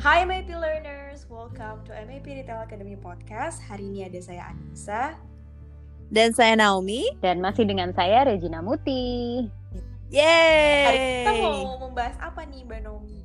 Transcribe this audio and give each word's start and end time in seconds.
Hai 0.00 0.24
MAP 0.24 0.48
Learners, 0.48 1.28
welcome 1.28 1.84
to 1.84 1.92
MAP 1.92 2.24
Retail 2.24 2.64
Academy 2.64 2.96
Podcast. 2.96 3.60
Hari 3.60 3.84
ini 3.92 4.08
ada 4.08 4.16
saya 4.24 4.48
Anissa. 4.48 5.20
Dan 6.08 6.32
saya 6.32 6.56
Naomi. 6.56 7.12
Dan 7.20 7.44
masih 7.44 7.68
dengan 7.68 7.92
saya 7.92 8.24
Regina 8.24 8.64
Muti. 8.64 9.44
Yeay! 10.08 10.80
Hari 10.88 10.98
kita 11.20 11.32
mau 11.44 11.76
membahas 11.76 12.16
apa 12.24 12.48
nih 12.48 12.64
Mbak 12.64 12.80
Naomi? 12.88 13.20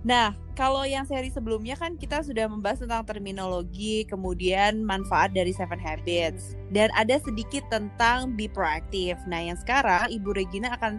Nah, 0.00 0.32
kalau 0.56 0.88
yang 0.88 1.04
seri 1.04 1.28
sebelumnya 1.28 1.76
kan 1.76 2.00
kita 2.00 2.24
sudah 2.24 2.48
membahas 2.48 2.80
tentang 2.80 3.04
terminologi, 3.04 4.08
kemudian 4.08 4.80
manfaat 4.80 5.36
dari 5.36 5.52
Seven 5.52 5.76
Habits. 5.76 6.56
Dan 6.72 6.88
ada 6.96 7.20
sedikit 7.20 7.68
tentang 7.68 8.32
be 8.32 8.48
proactive. 8.48 9.20
Nah, 9.28 9.44
yang 9.44 9.60
sekarang 9.60 10.08
Ibu 10.08 10.32
Regina 10.32 10.72
akan 10.72 10.96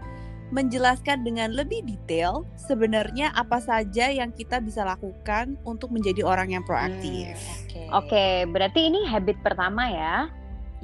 menjelaskan 0.52 1.24
dengan 1.24 1.56
lebih 1.56 1.84
detail 1.88 2.44
sebenarnya 2.60 3.32
apa 3.34 3.64
saja 3.64 4.12
yang 4.12 4.36
kita 4.36 4.60
bisa 4.60 4.84
lakukan 4.84 5.56
untuk 5.64 5.90
menjadi 5.96 6.28
orang 6.28 6.54
yang 6.54 6.64
proaktif. 6.68 7.36
Hmm, 7.40 7.64
Oke. 7.64 7.82
Oke, 7.92 8.28
berarti 8.52 8.92
ini 8.92 9.08
habit 9.08 9.40
pertama 9.40 9.88
ya. 9.88 10.28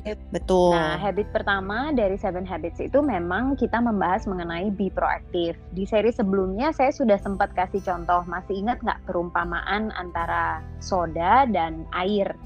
Yep, 0.05 0.19
betul. 0.29 0.77
Nah, 0.77 1.01
habit 1.01 1.33
pertama 1.33 1.89
dari 1.89 2.21
Seven 2.21 2.45
Habits 2.45 2.77
itu 2.77 3.01
memang 3.01 3.57
kita 3.57 3.81
membahas 3.81 4.29
mengenai 4.29 4.69
be 4.69 4.93
proaktif. 4.93 5.57
Di 5.73 5.89
seri 5.89 6.13
sebelumnya 6.13 6.69
saya 6.69 6.93
sudah 6.93 7.17
sempat 7.17 7.49
kasih 7.57 7.81
contoh. 7.81 8.21
Masih 8.29 8.61
ingat 8.61 8.77
nggak 8.85 9.09
perumpamaan 9.09 9.89
antara 9.97 10.61
soda 10.77 11.49
dan 11.49 11.89
air? 11.97 12.37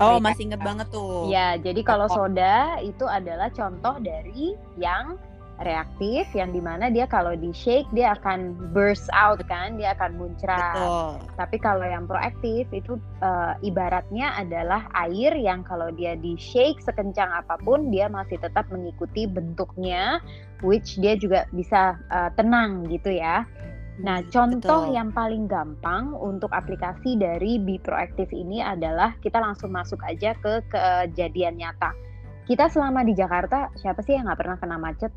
oh, 0.00 0.16
Baik, 0.16 0.32
masih 0.32 0.42
inget 0.48 0.60
banget 0.64 0.86
tuh. 0.88 1.28
Ya, 1.28 1.60
jadi 1.60 1.80
kalau 1.84 2.08
soda 2.08 2.80
itu 2.80 3.04
adalah 3.04 3.52
contoh 3.52 4.00
dari 4.00 4.56
yang 4.80 5.20
reaktif, 5.60 6.24
yang 6.32 6.50
di 6.50 6.60
mana 6.60 6.88
dia 6.88 7.04
kalau 7.04 7.36
di 7.36 7.52
shake 7.52 7.88
dia 7.92 8.16
akan 8.16 8.56
burst 8.72 9.08
out 9.12 9.40
kan, 9.46 9.76
dia 9.76 9.92
akan 9.92 10.16
muncrat. 10.16 10.76
Betul. 10.76 11.12
Tapi 11.36 11.56
kalau 11.60 11.84
yang 11.84 12.04
proaktif 12.08 12.64
itu 12.72 12.96
eh, 13.20 13.52
ibaratnya 13.64 14.34
adalah 14.40 14.88
air 15.08 15.36
yang 15.36 15.60
kalau 15.62 15.92
dia 15.92 16.16
di 16.16 16.34
shake 16.40 16.80
sekencang 16.80 17.28
apa 17.28 17.60
pun 17.60 17.92
dia 17.92 18.08
masih 18.08 18.40
tetap 18.40 18.68
mengikuti 18.72 19.28
bentuknya, 19.28 20.24
which 20.64 20.96
dia 20.96 21.16
juga 21.20 21.44
bisa 21.52 22.00
eh, 22.08 22.30
tenang 22.34 22.88
gitu 22.88 23.12
ya. 23.12 23.44
Nah, 24.00 24.24
Hmm, 24.24 24.32
contoh 24.32 24.88
betul. 24.88 24.96
yang 24.96 25.12
paling 25.12 25.44
gampang 25.44 26.16
untuk 26.16 26.48
aplikasi 26.56 27.20
dari 27.20 27.60
Be 27.60 27.76
Proactive 27.76 28.32
ini 28.32 28.64
adalah 28.64 29.12
kita 29.20 29.36
langsung 29.36 29.76
masuk 29.76 30.00
aja 30.08 30.32
ke 30.40 30.64
kejadian 30.72 31.60
nyata. 31.60 31.92
Kita 32.48 32.66
selama 32.72 33.04
di 33.04 33.12
Jakarta, 33.12 33.68
siapa 33.76 34.00
sih 34.02 34.16
yang 34.16 34.26
nggak 34.26 34.40
pernah 34.40 34.56
kena 34.58 34.80
macet? 34.80 35.12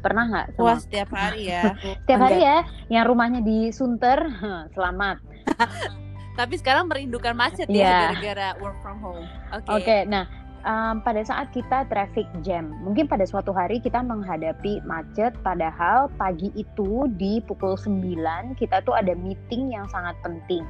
Pernah 0.00 0.24
nggak? 0.26 0.46
sama- 0.56 0.64
Wah, 0.66 0.78
setiap 0.80 1.08
hari 1.10 1.42
ya. 1.46 1.62
Setiap 2.04 2.20
hari 2.20 2.40
ya, 2.40 2.56
yang 2.88 3.04
rumahnya 3.04 3.40
di 3.40 3.68
Sunter, 3.70 4.18
selamat. 4.74 5.20
Tapi 6.38 6.54
sekarang 6.56 6.88
merindukan 6.88 7.36
macet 7.36 7.68
Iya. 7.68 7.84
ya 7.84 7.96
gara-gara 8.10 8.48
work 8.58 8.78
from 8.80 8.96
home. 8.98 9.26
Oke. 9.52 9.68
Oke, 9.76 9.96
nah 10.06 10.24
em, 10.60 11.00
pada 11.00 11.20
saat 11.20 11.52
kita 11.52 11.84
traffic 11.86 12.24
jam, 12.40 12.72
mungkin 12.80 13.04
pada 13.04 13.24
suatu 13.24 13.52
hari 13.52 13.76
kita 13.76 14.00
menghadapi 14.00 14.80
macet, 14.82 15.36
padahal 15.40 16.08
pagi 16.16 16.48
itu 16.54 17.04
di 17.14 17.44
pukul 17.44 17.76
9 17.76 18.56
kita 18.56 18.80
tuh 18.80 18.96
ada 18.96 19.12
meeting 19.12 19.68
yang 19.70 19.84
sangat 19.88 20.16
penting. 20.20 20.64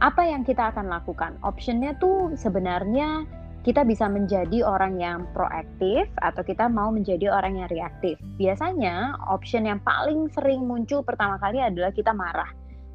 Apa 0.00 0.24
yang 0.24 0.44
kita 0.44 0.68
akan 0.68 0.88
lakukan? 0.88 1.36
Optionnya 1.40 1.96
tuh 1.96 2.32
sebenarnya 2.34 3.24
kita 3.60 3.84
bisa 3.84 4.08
menjadi 4.08 4.64
orang 4.64 4.96
yang 4.96 5.28
proaktif 5.36 6.08
atau 6.24 6.40
kita 6.40 6.64
mau 6.72 6.88
menjadi 6.88 7.28
orang 7.28 7.60
yang 7.60 7.68
reaktif. 7.68 8.16
Biasanya 8.40 9.20
option 9.28 9.68
yang 9.68 9.84
paling 9.84 10.32
sering 10.32 10.64
muncul 10.64 11.04
pertama 11.04 11.36
kali 11.36 11.60
adalah 11.60 11.92
kita 11.92 12.16
marah. 12.16 12.48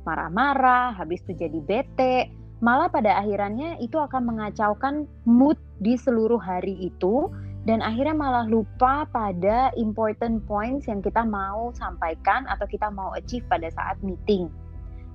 Marah-marah, 0.06 0.98
habis 0.98 1.22
itu 1.26 1.38
jadi 1.38 1.60
bete, 1.62 2.30
malah 2.62 2.90
pada 2.90 3.22
akhirannya 3.22 3.78
itu 3.82 3.98
akan 3.98 4.26
mengacaukan 4.26 5.06
mood 5.26 5.58
di 5.82 5.98
seluruh 5.98 6.42
hari 6.42 6.78
itu 6.82 7.30
dan 7.66 7.82
akhirnya 7.82 8.14
malah 8.14 8.46
lupa 8.46 9.10
pada 9.10 9.74
important 9.74 10.46
points 10.46 10.86
yang 10.86 11.02
kita 11.02 11.26
mau 11.26 11.74
sampaikan 11.74 12.46
atau 12.46 12.70
kita 12.70 12.94
mau 12.94 13.14
achieve 13.18 13.46
pada 13.50 13.70
saat 13.74 13.98
meeting. 14.06 14.50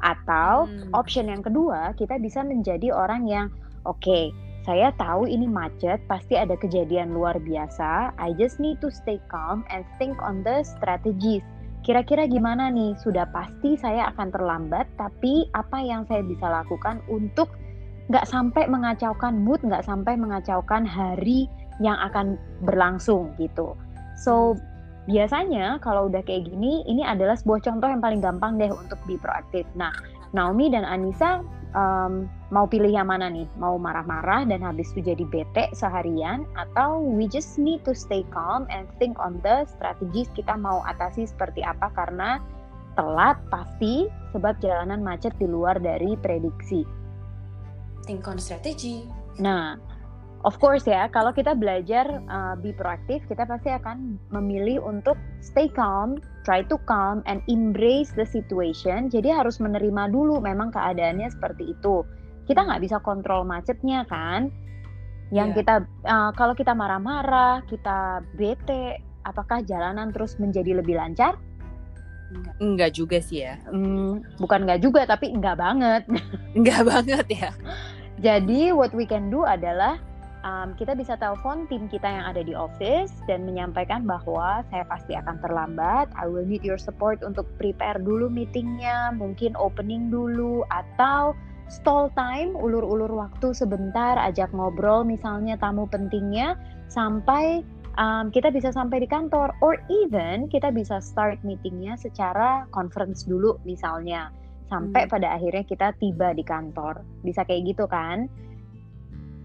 Atau 0.03 0.67
Hmm. 0.67 0.91
option 0.95 1.31
yang 1.31 1.43
kedua, 1.43 1.95
kita 1.95 2.19
bisa 2.19 2.43
menjadi 2.43 2.91
orang 2.91 3.31
yang 3.31 3.47
oke, 3.87 4.35
saya 4.69 4.93
tahu 5.01 5.25
ini 5.25 5.49
macet, 5.49 6.05
pasti 6.05 6.37
ada 6.37 6.53
kejadian 6.53 7.17
luar 7.17 7.41
biasa. 7.41 8.13
I 8.21 8.37
just 8.37 8.61
need 8.61 8.77
to 8.85 8.93
stay 8.93 9.17
calm 9.33 9.65
and 9.73 9.89
think 9.97 10.21
on 10.21 10.45
the 10.45 10.61
strategies. 10.61 11.41
Kira-kira 11.81 12.29
gimana 12.29 12.69
nih? 12.69 12.93
Sudah 13.01 13.25
pasti 13.33 13.81
saya 13.81 14.13
akan 14.13 14.29
terlambat, 14.29 14.85
tapi 15.01 15.49
apa 15.57 15.81
yang 15.81 16.05
saya 16.05 16.21
bisa 16.21 16.45
lakukan 16.45 17.01
untuk 17.09 17.49
nggak 18.13 18.29
sampai 18.29 18.69
mengacaukan 18.69 19.41
mood, 19.41 19.65
nggak 19.65 19.87
sampai 19.89 20.21
mengacaukan 20.21 20.85
hari 20.85 21.49
yang 21.81 21.97
akan 21.97 22.37
berlangsung 22.61 23.33
gitu. 23.41 23.73
So 24.21 24.61
biasanya 25.09 25.81
kalau 25.81 26.13
udah 26.13 26.21
kayak 26.21 26.53
gini, 26.53 26.85
ini 26.85 27.01
adalah 27.01 27.33
sebuah 27.33 27.65
contoh 27.65 27.89
yang 27.89 28.05
paling 28.05 28.21
gampang 28.21 28.61
deh 28.61 28.69
untuk 28.69 29.01
be 29.09 29.17
proaktif. 29.17 29.65
Nah, 29.73 29.95
Naomi 30.37 30.69
dan 30.69 30.85
Anissa 30.85 31.41
em, 31.75 32.31
mau 32.51 32.67
pilih 32.67 32.91
yang 32.91 33.09
mana 33.11 33.31
nih? 33.31 33.47
Mau 33.59 33.79
marah-marah 33.79 34.47
dan 34.47 34.63
habis 34.63 34.91
itu 34.95 35.13
jadi 35.15 35.25
bete 35.27 35.65
seharian 35.75 36.47
atau 36.59 37.01
we 37.01 37.31
just 37.31 37.57
need 37.59 37.83
to 37.87 37.95
stay 37.95 38.27
calm 38.35 38.67
and 38.71 38.91
think 38.99 39.19
on 39.19 39.39
the 39.43 39.67
strategies 39.67 40.31
kita 40.35 40.55
mau 40.59 40.83
atasi 40.87 41.27
seperti 41.27 41.63
apa 41.63 41.91
karena 41.95 42.39
telat 42.99 43.39
pasti 43.49 44.11
sebab 44.35 44.59
jalanan 44.59 45.03
macet 45.03 45.35
di 45.39 45.47
luar 45.47 45.79
dari 45.79 46.19
prediksi. 46.19 46.83
Think 48.05 48.27
on 48.27 48.41
strategy. 48.43 49.07
Nah, 49.39 49.79
of 50.45 50.57
course 50.59 50.85
ya, 50.89 51.07
kalau 51.13 51.31
kita 51.31 51.55
belajar 51.55 52.07
uh, 52.29 52.55
be 52.59 52.75
proaktif, 52.75 53.23
kita 53.29 53.47
pasti 53.47 53.71
akan 53.71 54.19
memilih 54.33 54.83
untuk 54.83 55.17
stay 55.41 55.71
calm, 55.71 56.19
try 56.51 56.67
to 56.67 56.75
calm 56.91 57.23
and 57.31 57.39
embrace 57.47 58.11
the 58.19 58.27
situation. 58.27 59.07
Jadi 59.07 59.31
harus 59.31 59.63
menerima 59.63 60.11
dulu 60.11 60.43
memang 60.43 60.75
keadaannya 60.75 61.31
seperti 61.31 61.79
itu. 61.79 62.03
Kita 62.51 62.67
nggak 62.67 62.83
bisa 62.83 62.99
kontrol 62.99 63.47
macetnya 63.47 64.03
kan. 64.11 64.51
Yang 65.31 65.55
Iya. 65.55 65.57
kita 65.63 65.75
uh, 66.11 66.31
kalau 66.35 66.59
kita 66.59 66.75
marah-marah, 66.75 67.63
kita 67.71 68.27
bete, 68.35 68.99
apakah 69.23 69.63
jalanan 69.63 70.11
terus 70.11 70.43
menjadi 70.43 70.83
lebih 70.83 70.99
lancar? 70.99 71.39
Enggak 72.59 72.99
juga 72.99 73.23
sih 73.23 73.47
ya. 73.47 73.63
Hmm, 73.71 74.27
bukan 74.43 74.67
nggak 74.67 74.83
juga, 74.83 75.07
tapi 75.07 75.31
nggak 75.31 75.55
banget. 75.55 76.03
Enggak 76.59 76.83
banget 76.91 77.27
ya. 77.31 77.51
Jadi 78.19 78.75
what 78.75 78.91
we 78.91 79.07
can 79.07 79.31
do 79.31 79.47
adalah 79.47 80.03
um, 80.45 80.77
kita 80.77 80.97
bisa 80.97 81.17
telepon 81.17 81.69
tim 81.69 81.87
kita 81.89 82.07
yang 82.07 82.25
ada 82.29 82.43
di 82.45 82.57
office 82.57 83.13
dan 83.29 83.45
menyampaikan 83.45 84.05
bahwa 84.05 84.65
saya 84.73 84.85
pasti 84.89 85.17
akan 85.17 85.41
terlambat. 85.41 86.09
I 86.17 86.27
will 86.29 86.47
need 86.47 86.65
your 86.65 86.81
support 86.81 87.21
untuk 87.21 87.49
prepare 87.61 88.01
dulu 88.01 88.29
meetingnya, 88.33 89.15
mungkin 89.17 89.57
opening 89.57 90.09
dulu 90.09 90.65
atau 90.73 91.37
stall 91.71 92.11
time, 92.19 92.59
ulur-ulur 92.59 93.11
waktu 93.11 93.55
sebentar, 93.55 94.19
ajak 94.19 94.51
ngobrol 94.51 95.07
misalnya 95.07 95.55
tamu 95.61 95.87
pentingnya 95.87 96.59
sampai 96.91 97.63
um, 97.95 98.35
kita 98.35 98.51
bisa 98.51 98.75
sampai 98.75 99.07
di 99.07 99.09
kantor 99.09 99.55
or 99.63 99.79
even 99.87 100.51
kita 100.51 100.75
bisa 100.75 100.99
start 100.99 101.39
meetingnya 101.47 101.95
secara 101.95 102.67
conference 102.75 103.23
dulu 103.23 103.55
misalnya 103.63 104.35
sampai 104.71 105.07
Hmm. 105.07 105.13
pada 105.19 105.35
akhirnya 105.35 105.67
kita 105.67 105.89
tiba 105.99 106.31
di 106.31 106.47
kantor. 106.47 107.03
Bisa 107.27 107.43
kayak 107.43 107.75
gitu 107.75 107.91
kan? 107.91 108.31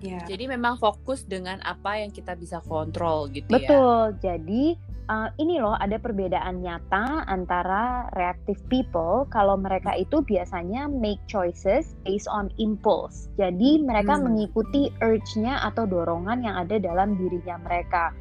Ya. 0.03 0.19
Jadi 0.27 0.51
memang 0.51 0.75
fokus 0.75 1.23
dengan 1.23 1.63
apa 1.63 1.99
yang 1.99 2.11
kita 2.11 2.35
bisa 2.35 2.59
kontrol 2.65 3.31
gitu 3.31 3.47
ya. 3.47 3.55
Betul. 3.55 3.99
Jadi 4.19 4.63
uh, 5.09 5.29
ini 5.37 5.61
loh 5.61 5.77
ada 5.77 5.97
perbedaan 6.01 6.61
nyata 6.61 7.25
antara 7.29 8.09
reactive 8.13 8.59
people 8.67 9.25
kalau 9.29 9.55
mereka 9.55 9.93
itu 9.95 10.21
biasanya 10.25 10.89
make 10.89 11.21
choices 11.29 11.95
based 12.03 12.29
on 12.29 12.51
impulse. 12.59 13.29
Jadi 13.39 13.81
mereka 13.81 14.17
Hmm. 14.17 14.31
mengikuti 14.31 14.89
urge-nya 15.01 15.61
atau 15.63 15.85
dorongan 15.87 16.43
yang 16.43 16.55
ada 16.59 16.75
dalam 16.81 17.15
dirinya 17.17 17.57
mereka. 17.61 18.11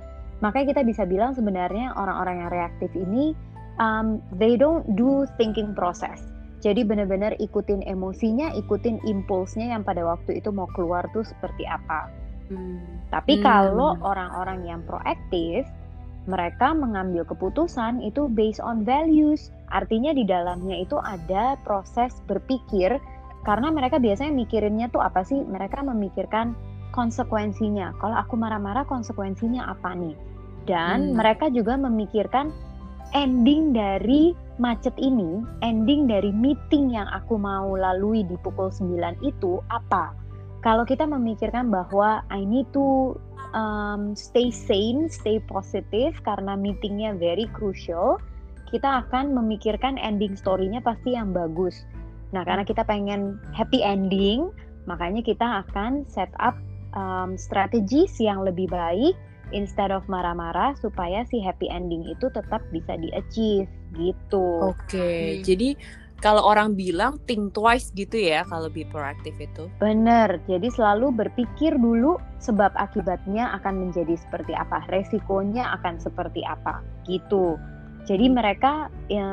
Makanya 0.43 0.77
kita 0.77 0.83
bisa 0.85 1.03
bilang 1.09 1.33
sebenarnya 1.33 1.95
orang-orang 1.97 2.45
yang 2.45 2.51
reaktif 2.53 2.91
ini 2.93 3.33
um, 3.81 4.21
they 4.37 4.59
don't 4.61 4.85
do 4.95 5.25
thinking 5.41 5.73
process. 5.73 6.34
Jadi 6.65 6.81
benar-benar 6.81 7.37
ikutin 7.37 7.85
emosinya, 7.85 8.57
ikutin 8.57 9.05
impulsnya 9.05 9.77
yang 9.77 9.85
pada 9.85 10.01
waktu 10.01 10.41
itu 10.41 10.49
mau 10.49 10.65
keluar 10.73 11.05
tuh 11.13 11.21
seperti 11.21 11.69
apa. 11.69 12.09
Hmm. 12.49 13.05
Tapi 13.13 13.37
Hmm. 13.37 13.45
kalau 13.45 13.91
orang-orang 14.01 14.65
yang 14.65 14.81
proaktif, 14.89 15.69
mereka 16.25 16.73
mengambil 16.73 17.29
keputusan 17.29 18.01
itu 18.01 18.33
based 18.33 18.65
on 18.65 18.81
values. 18.81 19.53
Artinya 19.69 20.17
di 20.17 20.25
dalamnya 20.25 20.81
itu 20.81 20.97
ada 21.05 21.61
proses 21.69 22.17
berpikir 22.25 22.97
karena 23.45 23.69
mereka 23.69 24.01
biasanya 24.01 24.33
mikirinnya 24.33 24.89
tuh 24.89 25.05
apa 25.05 25.21
sih? 25.21 25.45
Mereka 25.45 25.85
memikirkan 25.85 26.57
konsekuensinya. 26.97 27.93
Kalau 28.01 28.17
aku 28.17 28.41
marah-marah 28.41 28.89
konsekuensinya 28.89 29.69
apa 29.69 29.93
nih? 29.93 30.17
Dan 30.65 31.13
Hmm. 31.13 31.21
mereka 31.21 31.53
juga 31.53 31.77
memikirkan 31.77 32.49
ending 33.15 33.71
dari 33.73 34.35
macet 34.59 34.95
ini, 34.99 35.43
ending 35.63 36.11
dari 36.11 36.35
meeting 36.35 36.95
yang 36.95 37.07
aku 37.11 37.39
mau 37.39 37.75
lalui 37.75 38.27
di 38.27 38.35
pukul 38.43 38.71
9 38.71 39.23
itu 39.23 39.63
apa? 39.71 40.15
Kalau 40.63 40.83
kita 40.83 41.07
memikirkan 41.07 41.71
bahwa 41.71 42.27
I 42.29 42.43
need 42.43 42.67
to 42.75 43.15
um, 43.55 44.13
stay 44.19 44.51
sane, 44.51 45.07
stay 45.09 45.39
positive 45.47 46.19
karena 46.27 46.59
meetingnya 46.59 47.15
very 47.15 47.47
crucial, 47.55 48.19
kita 48.69 49.07
akan 49.07 49.33
memikirkan 49.33 49.95
ending 50.03 50.35
story-nya 50.35 50.83
pasti 50.83 51.15
yang 51.15 51.31
bagus. 51.31 51.87
Nah, 52.35 52.43
karena 52.43 52.67
kita 52.67 52.83
pengen 52.83 53.39
happy 53.55 53.85
ending, 53.87 54.51
makanya 54.91 55.23
kita 55.23 55.63
akan 55.63 56.03
set 56.11 56.33
up 56.43 56.59
um, 56.99 57.39
strategis 57.39 58.19
yang 58.19 58.43
lebih 58.43 58.67
baik 58.67 59.15
instead 59.53 59.93
of 59.93 60.07
marah-marah 60.09 60.79
supaya 60.81 61.27
si 61.29 61.43
happy 61.43 61.69
ending 61.69 62.07
itu 62.09 62.31
tetap 62.33 62.65
bisa 62.73 62.97
di-achieve 62.97 63.69
gitu. 63.99 64.73
Oke, 64.73 64.79
okay. 64.89 65.23
hmm. 65.39 65.43
jadi 65.45 65.69
kalau 66.25 66.41
orang 66.41 66.73
bilang 66.73 67.21
think 67.29 67.53
twice 67.53 67.93
gitu 67.93 68.17
ya 68.17 68.49
kalau 68.49 68.73
be 68.73 68.89
proactive 68.89 69.37
itu. 69.37 69.69
Bener, 69.77 70.41
jadi 70.49 70.73
selalu 70.73 71.13
berpikir 71.13 71.77
dulu 71.77 72.17
sebab 72.41 72.73
akibatnya 72.81 73.53
akan 73.61 73.89
menjadi 73.89 74.17
seperti 74.17 74.57
apa, 74.57 74.89
resikonya 74.89 75.77
akan 75.77 76.01
seperti 76.01 76.41
apa 76.49 76.81
gitu. 77.05 77.61
Jadi 78.05 78.29
mereka 78.33 78.93
ya, 79.09 79.29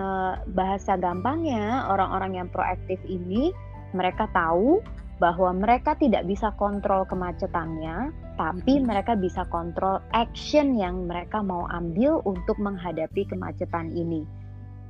bahasa 0.52 0.96
gampangnya 1.00 1.88
orang-orang 1.92 2.44
yang 2.44 2.48
proaktif 2.52 3.00
ini 3.08 3.52
mereka 3.92 4.28
tahu 4.32 4.80
bahwa 5.22 5.54
mereka 5.54 5.94
tidak 6.02 6.26
bisa 6.26 6.50
kontrol 6.58 7.06
kemacetannya, 7.06 8.10
tapi 8.42 8.82
mereka 8.82 9.14
bisa 9.14 9.46
kontrol 9.54 10.02
action 10.18 10.74
yang 10.74 11.06
mereka 11.06 11.46
mau 11.46 11.70
ambil 11.70 12.26
untuk 12.26 12.58
menghadapi 12.58 13.30
kemacetan 13.30 13.94
ini. 13.94 14.26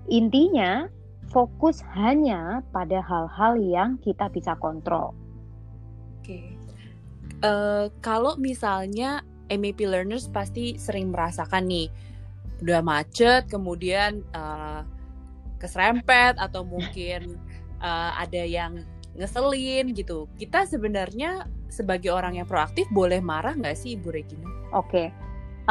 Intinya, 0.08 0.88
fokus 1.36 1.84
hanya 2.00 2.64
pada 2.72 3.04
hal-hal 3.04 3.60
yang 3.60 4.00
kita 4.00 4.32
bisa 4.32 4.56
kontrol. 4.56 5.12
Oke, 6.24 6.56
uh, 7.44 7.92
kalau 8.00 8.40
misalnya 8.40 9.28
MAP 9.52 9.84
learners 9.84 10.32
pasti 10.32 10.80
sering 10.80 11.12
merasakan 11.12 11.68
nih, 11.68 11.92
udah 12.64 12.80
macet, 12.80 13.52
kemudian 13.52 14.24
uh, 14.32 14.88
keserempet 15.60 16.40
atau 16.40 16.64
mungkin 16.64 17.36
uh, 17.84 18.16
ada 18.16 18.48
yang 18.48 18.88
ngeselin 19.16 19.92
gitu. 19.92 20.28
Kita 20.40 20.64
sebenarnya 20.68 21.48
sebagai 21.72 22.12
orang 22.12 22.40
yang 22.40 22.48
proaktif 22.48 22.88
boleh 22.92 23.24
marah 23.24 23.56
nggak 23.56 23.76
sih 23.76 23.96
Ibu 23.96 24.10
Regina? 24.12 24.48
Oke, 24.76 24.76
okay. 24.76 25.08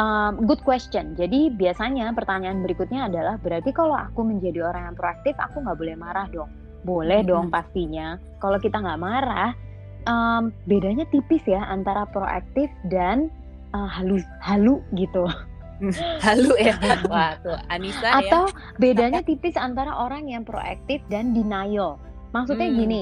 um, 0.01 0.45
good 0.45 0.61
question. 0.65 1.13
Jadi 1.17 1.53
biasanya 1.53 2.13
pertanyaan 2.17 2.65
berikutnya 2.65 3.09
adalah 3.09 3.37
berarti 3.41 3.71
kalau 3.73 3.97
aku 3.97 4.25
menjadi 4.25 4.65
orang 4.65 4.93
yang 4.93 4.97
proaktif, 4.97 5.37
aku 5.37 5.61
nggak 5.65 5.79
boleh 5.79 5.97
marah 5.97 6.27
dong? 6.33 6.51
Boleh 6.85 7.21
hmm. 7.21 7.29
dong 7.29 7.47
pastinya. 7.53 8.17
Kalau 8.41 8.57
kita 8.57 8.81
nggak 8.81 9.01
marah, 9.01 9.53
um, 10.09 10.53
bedanya 10.65 11.05
tipis 11.13 11.45
ya 11.45 11.61
antara 11.69 12.09
proaktif 12.09 12.73
dan 12.89 13.29
uh, 13.77 13.89
halu 13.89 14.21
halu 14.41 14.81
gitu. 14.97 15.29
halu 16.21 16.53
ya, 16.61 16.77
wah 17.13 17.41
tuh 17.41 17.57
Anissa 17.73 18.21
Atau 18.21 18.53
ya. 18.53 18.77
bedanya 18.77 19.25
tipis 19.29 19.57
antara 19.57 19.97
orang 19.97 20.29
yang 20.29 20.45
proaktif 20.45 21.01
dan 21.09 21.33
denial. 21.33 21.97
Maksudnya 22.37 22.69
hmm. 22.69 22.79
gini, 22.79 23.01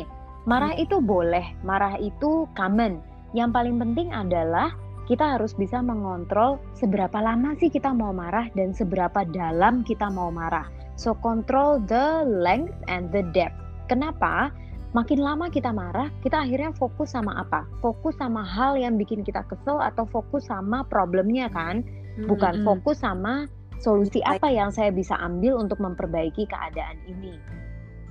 Marah 0.49 0.73
itu 0.81 1.05
boleh, 1.05 1.45
marah 1.61 2.01
itu 2.01 2.49
common. 2.57 3.05
Yang 3.37 3.53
paling 3.53 3.77
penting 3.77 4.09
adalah 4.17 4.73
kita 5.05 5.37
harus 5.37 5.53
bisa 5.53 5.85
mengontrol 5.85 6.57
seberapa 6.73 7.21
lama 7.21 7.53
sih 7.61 7.69
kita 7.69 7.93
mau 7.93 8.17
marah 8.17 8.49
dan 8.57 8.73
seberapa 8.73 9.29
dalam 9.29 9.85
kita 9.85 10.09
mau 10.09 10.33
marah. 10.33 10.65
So 10.97 11.13
control 11.21 11.85
the 11.85 12.25
length 12.25 12.73
and 12.89 13.13
the 13.13 13.29
depth. 13.37 13.61
Kenapa? 13.93 14.49
Makin 14.97 15.21
lama 15.21 15.53
kita 15.53 15.69
marah, 15.69 16.09
kita 16.25 16.41
akhirnya 16.49 16.73
fokus 16.81 17.13
sama 17.13 17.45
apa? 17.45 17.69
Fokus 17.85 18.17
sama 18.17 18.41
hal 18.41 18.81
yang 18.81 18.97
bikin 18.97 19.21
kita 19.21 19.45
kesel 19.53 19.85
atau 19.85 20.09
fokus 20.09 20.49
sama 20.49 20.81
problemnya 20.89 21.53
kan? 21.53 21.85
Bukan 22.25 22.65
fokus 22.65 23.05
sama 23.05 23.45
solusi 23.85 24.25
apa 24.25 24.49
yang 24.49 24.73
saya 24.73 24.89
bisa 24.97 25.13
ambil 25.21 25.61
untuk 25.61 25.77
memperbaiki 25.77 26.49
keadaan 26.49 26.97
ini 27.05 27.37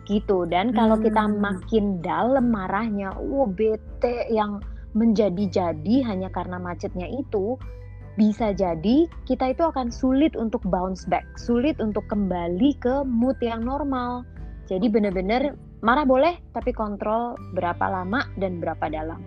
gitu. 0.08 0.48
Dan 0.48 0.72
kalau 0.72 0.98
hmm. 0.98 1.06
kita 1.06 1.24
makin 1.28 2.00
dalam 2.02 2.50
marahnya 2.50 3.12
wow 3.20 3.46
bete 3.46 4.32
yang 4.32 4.64
menjadi-jadi 4.96 6.08
hanya 6.08 6.32
karena 6.34 6.58
macetnya 6.58 7.06
itu 7.06 7.60
bisa 8.18 8.50
jadi 8.50 9.06
kita 9.30 9.54
itu 9.54 9.62
akan 9.62 9.94
sulit 9.94 10.34
untuk 10.34 10.66
bounce 10.66 11.06
back 11.06 11.22
sulit 11.38 11.78
untuk 11.78 12.02
kembali 12.10 12.74
ke 12.82 13.06
mood 13.06 13.38
yang 13.46 13.62
normal. 13.62 14.26
Jadi 14.66 14.90
benar-benar 14.90 15.54
marah 15.86 16.04
boleh 16.04 16.34
tapi 16.58 16.74
kontrol 16.74 17.38
berapa 17.54 17.86
lama 17.86 18.26
dan 18.42 18.58
berapa 18.58 18.90
dalam. 18.90 19.22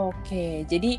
Oke 0.00 0.64
jadi 0.64 0.96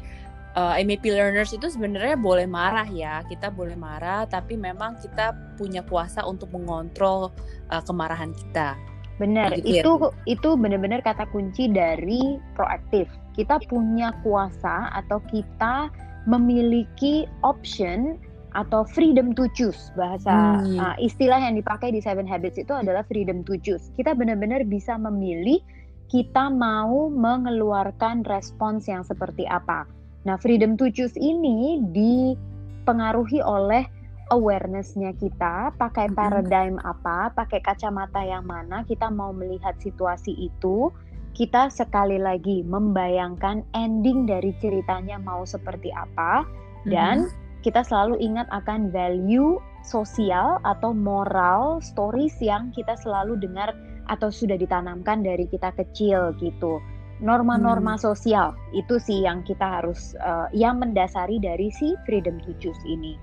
uh, 0.55 0.73
eh, 0.77 0.85
MAP 0.85 1.05
learners 1.09 1.53
itu 1.53 1.69
sebenarnya 1.69 2.17
boleh 2.17 2.45
marah 2.45 2.87
ya 2.89 3.21
kita 3.27 3.49
boleh 3.53 3.77
marah 3.77 4.25
tapi 4.29 4.57
memang 4.57 4.97
kita 5.01 5.33
punya 5.57 5.81
kuasa 5.85 6.23
untuk 6.25 6.49
mengontrol 6.53 7.33
uh, 7.69 7.81
kemarahan 7.83 8.31
kita 8.33 8.77
benar 9.21 9.53
gitu 9.61 9.69
itu 9.69 9.91
ya? 10.01 10.09
itu 10.25 10.49
benar-benar 10.57 11.05
kata 11.05 11.29
kunci 11.29 11.69
dari 11.69 12.41
proaktif 12.57 13.05
kita 13.37 13.61
punya 13.69 14.13
kuasa 14.25 14.89
atau 14.93 15.21
kita 15.29 15.89
memiliki 16.25 17.29
option 17.45 18.17
atau 18.53 18.85
freedom 18.85 19.33
to 19.33 19.49
choose 19.57 19.89
bahasa 19.97 20.61
hmm. 20.61 20.77
uh, 20.77 20.95
istilah 21.01 21.41
yang 21.41 21.57
dipakai 21.57 21.89
di 21.89 22.01
Seven 22.01 22.29
Habits 22.29 22.61
itu 22.61 22.73
adalah 22.73 23.01
freedom 23.05 23.41
to 23.45 23.57
choose 23.61 23.89
kita 23.97 24.13
benar-benar 24.13 24.61
bisa 24.65 24.97
memilih 24.97 25.61
kita 26.09 26.53
mau 26.53 27.09
mengeluarkan 27.09 28.21
respons 28.29 28.85
yang 28.85 29.01
seperti 29.01 29.49
apa 29.49 29.89
Nah, 30.23 30.39
freedom 30.39 30.79
to 30.79 30.87
choose 30.87 31.15
ini 31.19 31.83
dipengaruhi 31.91 33.43
oleh 33.43 33.83
awareness-nya 34.31 35.11
kita, 35.19 35.75
pakai 35.75 36.07
paradigm 36.15 36.79
apa, 36.87 37.35
pakai 37.35 37.59
kacamata 37.59 38.23
yang 38.23 38.47
mana 38.47 38.87
kita 38.87 39.11
mau 39.11 39.35
melihat 39.35 39.75
situasi 39.83 40.31
itu. 40.47 40.89
Kita 41.33 41.67
sekali 41.73 42.21
lagi 42.21 42.61
membayangkan 42.61 43.65
ending 43.73 44.29
dari 44.29 44.53
ceritanya 44.61 45.17
mau 45.17 45.41
seperti 45.49 45.89
apa 45.89 46.45
dan 46.85 47.25
kita 47.65 47.81
selalu 47.81 48.21
ingat 48.21 48.45
akan 48.53 48.93
value 48.93 49.57
sosial 49.81 50.61
atau 50.61 50.93
moral 50.93 51.81
stories 51.81 52.37
yang 52.37 52.69
kita 52.69 52.93
selalu 53.01 53.33
dengar 53.41 53.73
atau 54.11 54.29
sudah 54.29 54.59
ditanamkan 54.59 55.25
dari 55.25 55.49
kita 55.49 55.73
kecil 55.73 56.37
gitu 56.37 56.77
norma-norma 57.23 57.95
hmm. 57.95 58.03
sosial 58.03 58.51
itu 58.75 58.99
sih 58.99 59.23
yang 59.23 59.47
kita 59.47 59.79
harus 59.79 60.11
uh, 60.19 60.51
yang 60.51 60.77
mendasari 60.77 61.39
dari 61.39 61.71
si 61.71 61.95
freedom 62.03 62.37
to 62.43 62.51
choose 62.59 62.77
ini. 62.83 63.15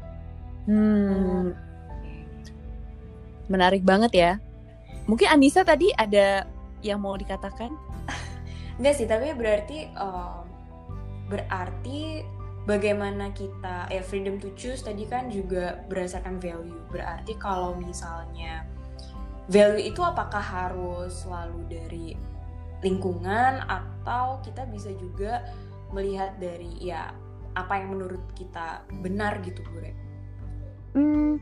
Hmm. 0.65 1.53
Menarik 3.53 3.85
banget 3.85 4.13
ya. 4.17 4.33
Mungkin 5.05 5.29
Anissa 5.29 5.61
tadi 5.61 5.93
ada 6.01 6.49
yang 6.81 7.05
mau 7.05 7.13
dikatakan? 7.21 7.69
Enggak 8.81 8.95
sih, 8.97 9.05
tapi 9.05 9.37
berarti 9.37 9.93
um, 10.01 10.49
berarti 11.29 12.25
bagaimana 12.65 13.37
kita 13.37 13.91
ya 13.93 14.01
freedom 14.01 14.41
to 14.41 14.49
choose 14.57 14.81
tadi 14.81 15.05
kan 15.05 15.29
juga 15.29 15.85
berdasarkan 15.93 16.41
value. 16.41 16.81
Berarti 16.89 17.37
kalau 17.37 17.77
misalnya 17.77 18.65
value 19.53 19.93
itu 19.93 20.01
apakah 20.01 20.41
harus 20.41 21.27
selalu 21.27 21.61
dari 21.69 22.07
lingkungan 22.81 23.61
atau 23.69 24.41
kita 24.41 24.65
bisa 24.69 24.93
juga 24.97 25.45
melihat 25.93 26.37
dari 26.41 26.71
ya 26.81 27.13
apa 27.59 27.83
yang 27.83 27.99
menurut 27.99 28.23
kita 28.39 28.85
benar 29.03 29.43
gitu 29.43 29.61
Bu 29.67 29.83
Hmm, 30.91 31.39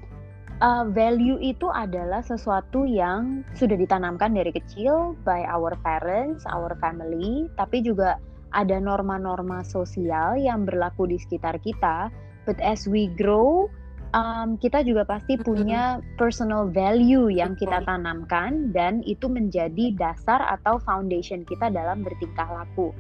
uh, 0.61 0.85
value 0.93 1.41
itu 1.41 1.73
adalah 1.73 2.21
sesuatu 2.21 2.85
yang 2.85 3.45
sudah 3.57 3.81
ditanamkan 3.81 4.37
dari 4.37 4.53
kecil 4.53 5.17
by 5.25 5.41
our 5.49 5.73
parents, 5.81 6.45
our 6.45 6.77
family, 6.85 7.49
tapi 7.57 7.81
juga 7.81 8.21
ada 8.53 8.77
norma-norma 8.81 9.65
sosial 9.65 10.37
yang 10.37 10.69
berlaku 10.69 11.09
di 11.09 11.17
sekitar 11.17 11.57
kita. 11.65 12.13
But 12.45 12.61
as 12.61 12.85
we 12.89 13.09
grow, 13.17 13.73
um, 14.15 14.57
kita 14.61 14.85
juga 14.85 15.05
pasti 15.05 15.37
punya 15.37 16.01
personal 16.17 16.69
value 16.71 17.33
yang 17.33 17.57
kita 17.57 17.85
tanamkan 17.85 18.73
dan 18.73 19.05
itu 19.05 19.29
menjadi 19.29 19.93
dasar 19.97 20.45
atau 20.61 20.81
foundation 20.83 21.45
kita 21.45 21.69
dalam 21.73 22.05
bertingkah 22.05 22.49
laku. 22.49 22.93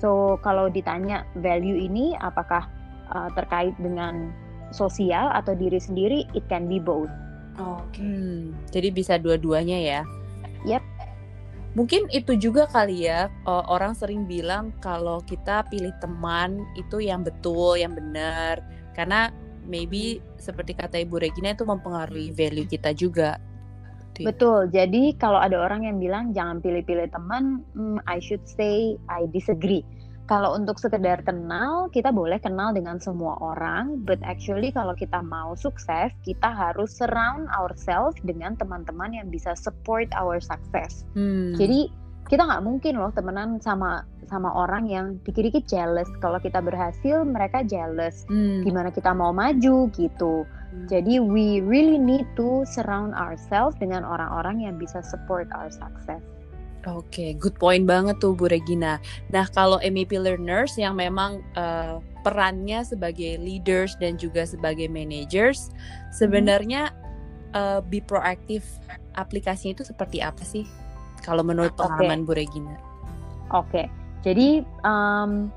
So 0.00 0.40
kalau 0.44 0.68
ditanya 0.68 1.24
value 1.40 1.78
ini 1.78 2.16
apakah 2.20 2.68
uh, 3.12 3.30
terkait 3.36 3.72
dengan 3.80 4.32
sosial 4.74 5.30
atau 5.32 5.54
diri 5.54 5.78
sendiri, 5.78 6.26
it 6.34 6.44
can 6.50 6.66
be 6.66 6.82
both. 6.82 7.10
Oke. 7.60 7.94
Okay. 7.94 8.02
Hmm, 8.02 8.40
jadi 8.74 8.88
bisa 8.90 9.14
dua-duanya 9.20 9.78
ya. 9.78 10.00
Yep. 10.66 10.82
Mungkin 11.74 12.06
itu 12.14 12.38
juga 12.38 12.70
kali 12.70 13.10
ya 13.10 13.26
orang 13.46 13.98
sering 13.98 14.30
bilang 14.30 14.70
kalau 14.78 15.18
kita 15.26 15.66
pilih 15.66 15.90
teman 15.98 16.62
itu 16.78 17.02
yang 17.02 17.26
betul, 17.26 17.74
yang 17.74 17.98
benar. 17.98 18.62
Karena 18.94 19.34
maybe 19.66 20.20
seperti 20.36 20.76
kata 20.76 21.02
Ibu 21.04 21.20
Regina 21.20 21.52
itu 21.52 21.64
mempengaruhi 21.64 22.32
value 22.32 22.68
kita 22.68 22.92
juga. 22.92 23.40
gitu. 24.14 24.30
Betul. 24.30 24.60
Jadi 24.70 25.18
kalau 25.18 25.42
ada 25.42 25.58
orang 25.58 25.84
yang 25.88 25.98
bilang 25.98 26.30
jangan 26.30 26.62
pilih-pilih 26.62 27.10
teman, 27.10 27.66
hmm, 27.74 27.98
I 28.06 28.22
should 28.22 28.46
say 28.46 28.94
I 29.10 29.26
disagree. 29.26 29.82
Kalau 30.24 30.56
untuk 30.56 30.80
sekedar 30.80 31.20
kenal, 31.20 31.92
kita 31.92 32.08
boleh 32.08 32.40
kenal 32.40 32.72
dengan 32.72 32.96
semua 32.96 33.36
orang, 33.44 34.00
but 34.08 34.16
actually 34.24 34.72
kalau 34.72 34.96
kita 34.96 35.20
mau 35.20 35.52
sukses, 35.52 36.16
kita 36.24 36.48
harus 36.48 36.96
surround 36.96 37.44
ourselves 37.52 38.16
dengan 38.24 38.56
teman-teman 38.56 39.12
yang 39.12 39.28
bisa 39.28 39.52
support 39.52 40.08
our 40.16 40.40
success. 40.40 41.04
Hmm. 41.12 41.52
Jadi 41.60 41.92
kita 42.24 42.42
nggak 42.48 42.64
mungkin 42.64 42.96
loh 42.96 43.12
temenan 43.12 43.60
sama 43.60 44.08
sama 44.32 44.48
orang 44.48 44.88
yang 44.88 45.20
dikit-dikit 45.28 45.68
jealous. 45.68 46.08
Kalau 46.24 46.40
kita 46.40 46.64
berhasil, 46.64 47.22
mereka 47.22 47.60
jealous. 47.62 48.24
Hmm. 48.32 48.64
Gimana 48.64 48.88
kita 48.88 49.12
mau 49.12 49.30
maju 49.30 49.92
gitu. 49.92 50.48
Hmm. 50.48 50.86
Jadi 50.88 51.20
we 51.20 51.60
really 51.60 52.00
need 52.00 52.24
to 52.34 52.64
surround 52.64 53.12
ourselves 53.12 53.76
dengan 53.76 54.02
orang-orang 54.02 54.64
yang 54.64 54.80
bisa 54.80 55.04
support 55.04 55.46
our 55.52 55.68
success. 55.68 56.24
Oke, 56.84 57.32
good 57.40 57.56
point 57.56 57.88
banget 57.88 58.20
tuh 58.20 58.36
Bu 58.36 58.44
Regina. 58.44 59.00
Nah, 59.32 59.48
kalau 59.56 59.80
MEP 59.80 60.20
learners 60.20 60.76
yang 60.76 61.00
memang 61.00 61.40
uh, 61.56 61.96
perannya 62.20 62.84
sebagai 62.84 63.40
leaders 63.40 63.96
dan 63.96 64.20
juga 64.20 64.44
sebagai 64.44 64.92
managers, 64.92 65.72
sebenarnya 66.12 66.92
uh, 67.56 67.80
be 67.80 68.04
proaktif 68.04 68.68
aplikasinya 69.16 69.80
itu 69.80 69.84
seperti 69.88 70.20
apa 70.20 70.44
sih? 70.44 70.68
Kalau 71.24 71.40
menurut 71.40 71.72
pengalaman 71.74 72.28
Bu 72.28 72.36
Regina. 72.36 72.76
Oke, 73.52 73.88
jadi 74.20 74.60
um, 74.84 75.48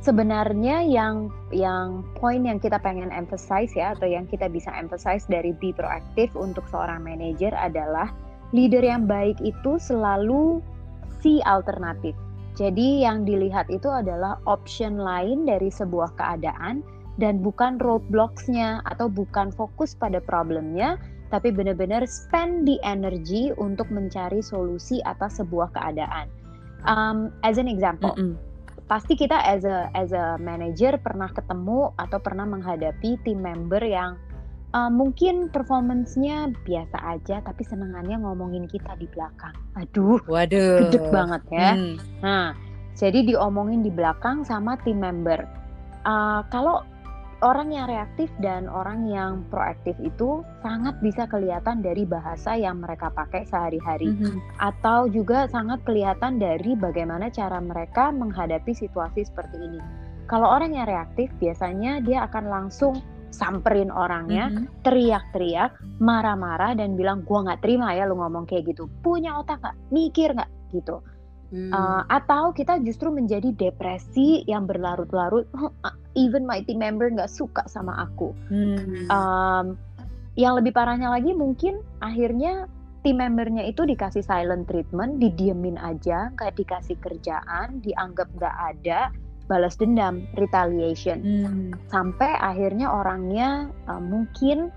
sebenarnya 0.00 0.84
yang 0.84 1.28
yang 1.52 2.04
poin 2.16 2.44
yang 2.44 2.56
kita 2.56 2.80
pengen 2.80 3.12
emphasize 3.12 3.72
ya 3.76 3.92
atau 3.96 4.08
yang 4.08 4.24
kita 4.28 4.48
bisa 4.48 4.72
emphasize 4.72 5.28
dari 5.28 5.52
be 5.56 5.72
proaktif 5.76 6.32
untuk 6.36 6.64
seorang 6.72 7.04
manager 7.04 7.52
adalah 7.52 8.12
leader 8.56 8.80
yang 8.80 9.04
baik 9.04 9.36
itu 9.44 9.76
selalu 9.76 10.64
see 11.20 11.44
alternatif. 11.44 12.16
Jadi 12.58 13.04
yang 13.06 13.24
dilihat 13.24 13.70
itu 13.70 13.86
adalah 13.88 14.36
option 14.48 14.98
lain 15.00 15.46
dari 15.46 15.70
sebuah 15.70 16.12
keadaan 16.18 16.82
dan 17.20 17.44
bukan 17.44 17.76
roadblocks-nya 17.78 18.80
atau 18.88 19.06
bukan 19.06 19.52
fokus 19.52 19.92
pada 19.92 20.18
problemnya, 20.24 20.96
tapi 21.30 21.54
benar-benar 21.54 22.04
spend 22.10 22.66
the 22.66 22.76
energy 22.82 23.54
untuk 23.56 23.86
mencari 23.88 24.42
solusi 24.42 24.98
atas 25.06 25.38
sebuah 25.38 25.70
keadaan. 25.72 26.26
Um, 26.84 27.30
as 27.46 27.56
an 27.56 27.70
example, 27.70 28.12
Mm-mm. 28.18 28.34
pasti 28.90 29.14
kita 29.14 29.38
as 29.38 29.62
a 29.62 29.88
as 29.94 30.10
a 30.10 30.36
manager 30.42 30.98
pernah 30.98 31.30
ketemu 31.30 31.94
atau 31.96 32.18
pernah 32.18 32.44
menghadapi 32.44 33.20
tim 33.22 33.38
member 33.38 33.80
yang 33.80 34.18
uh, 34.74 34.90
mungkin 34.90 35.50
performance-nya 35.50 36.50
biasa 36.66 36.98
aja 37.18 37.42
tapi 37.42 37.62
senengannya 37.62 38.18
ngomongin 38.22 38.66
kita 38.66 38.94
di 38.98 39.06
belakang. 39.10 39.54
Aduh, 39.78 40.18
Waduh. 40.26 40.90
gedek 40.90 41.06
banget 41.14 41.42
ya. 41.50 41.70
Hmm. 41.74 41.94
Nah, 42.22 42.46
jadi 42.98 43.22
diomongin 43.24 43.86
di 43.86 43.92
belakang 43.92 44.42
sama 44.42 44.76
tim 44.82 44.98
member. 44.98 45.46
Uh, 46.00 46.40
kalau 46.48 46.80
orang 47.40 47.72
yang 47.72 47.88
reaktif 47.88 48.28
dan 48.44 48.68
orang 48.68 49.08
yang 49.08 49.44
proaktif 49.48 49.96
itu 50.00 50.44
sangat 50.60 51.00
bisa 51.00 51.24
kelihatan 51.24 51.80
dari 51.80 52.04
bahasa 52.04 52.56
yang 52.56 52.84
mereka 52.84 53.08
pakai 53.08 53.48
sehari-hari 53.48 54.12
Mhm. 54.12 54.60
atau 54.60 55.08
juga 55.08 55.48
sangat 55.48 55.80
kelihatan 55.88 56.36
dari 56.36 56.76
bagaimana 56.76 57.32
cara 57.32 57.56
mereka 57.60 58.12
menghadapi 58.12 58.76
situasi 58.76 59.24
seperti 59.24 59.56
ini. 59.56 59.80
Kalau 60.28 60.46
orang 60.46 60.76
yang 60.76 60.86
reaktif 60.86 61.32
biasanya 61.40 62.04
dia 62.04 62.28
akan 62.28 62.44
langsung 62.46 63.00
samperin 63.30 63.94
orangnya, 63.94 64.50
Mhm. 64.50 64.82
teriak-teriak, 64.82 66.02
marah-marah 66.02 66.74
dan 66.74 66.98
bilang 66.98 67.22
gua 67.22 67.46
nggak 67.46 67.62
terima 67.62 67.94
ya 67.94 68.04
lu 68.04 68.18
ngomong 68.18 68.44
kayak 68.44 68.74
gitu. 68.74 68.90
Punya 69.00 69.38
otak 69.38 69.62
nggak? 69.62 69.76
Mikir 69.94 70.34
nggak? 70.34 70.50
Gitu. 70.74 70.98
Hmm. 71.50 71.70
Uh, 71.74 72.02
atau 72.06 72.54
kita 72.54 72.78
justru 72.86 73.10
menjadi 73.10 73.50
depresi 73.50 74.46
yang 74.46 74.70
berlarut-larut. 74.70 75.50
"Huh, 75.50 75.74
uh, 75.82 75.94
Even 76.14 76.46
my 76.46 76.62
team 76.66 76.82
member 76.82 77.10
nggak 77.10 77.30
suka 77.30 77.66
sama 77.70 78.06
aku. 78.06 78.34
Hmm. 78.50 79.06
Um, 79.10 79.66
yang 80.38 80.58
lebih 80.58 80.74
parahnya 80.74 81.10
lagi 81.10 81.34
mungkin 81.34 81.82
akhirnya 81.98 82.70
tim 83.02 83.18
membernya 83.18 83.64
itu 83.64 83.82
dikasih 83.82 84.22
silent 84.22 84.68
treatment, 84.68 85.18
didiemin 85.18 85.80
aja, 85.80 86.30
nggak 86.36 86.54
dikasih 86.58 86.98
kerjaan, 87.00 87.80
dianggap 87.80 88.28
nggak 88.36 88.56
ada, 88.76 89.08
balas 89.48 89.74
dendam, 89.74 90.28
retaliation, 90.36 91.18
Hmm. 91.24 91.70
sampai 91.90 92.30
akhirnya 92.38 92.92
orangnya 92.92 93.72
uh, 93.88 93.98
mungkin 93.98 94.70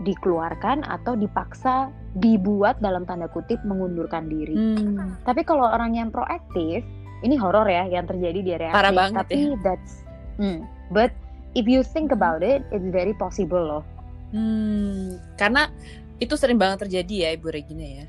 dikeluarkan 0.00 0.84
atau 0.84 1.14
dipaksa 1.14 1.92
dibuat 2.16 2.80
dalam 2.80 3.04
tanda 3.04 3.28
kutip 3.30 3.60
mengundurkan 3.62 4.26
diri. 4.26 4.56
Hmm. 4.56 5.20
Tapi 5.22 5.44
kalau 5.44 5.68
orang 5.68 5.94
yang 5.94 6.08
proaktif, 6.10 6.82
ini 7.22 7.36
horor 7.36 7.68
ya 7.68 7.86
yang 7.86 8.08
terjadi 8.08 8.40
di 8.40 8.52
reaktif. 8.56 8.76
Parah 8.80 8.94
banget 8.96 9.24
Tapi 9.28 9.36
ya. 9.52 9.56
that's, 9.62 10.02
hmm, 10.40 10.64
but 10.90 11.12
if 11.52 11.68
you 11.68 11.84
think 11.84 12.10
about 12.10 12.40
it, 12.40 12.64
it's 12.72 12.88
very 12.88 13.12
possible 13.14 13.60
loh. 13.60 13.84
Hmm. 14.32 15.20
Karena 15.36 15.68
itu 16.18 16.34
sering 16.34 16.56
banget 16.56 16.88
terjadi 16.88 17.14
ya 17.14 17.28
Ibu 17.36 17.48
Regina 17.52 17.84
ya. 17.84 18.06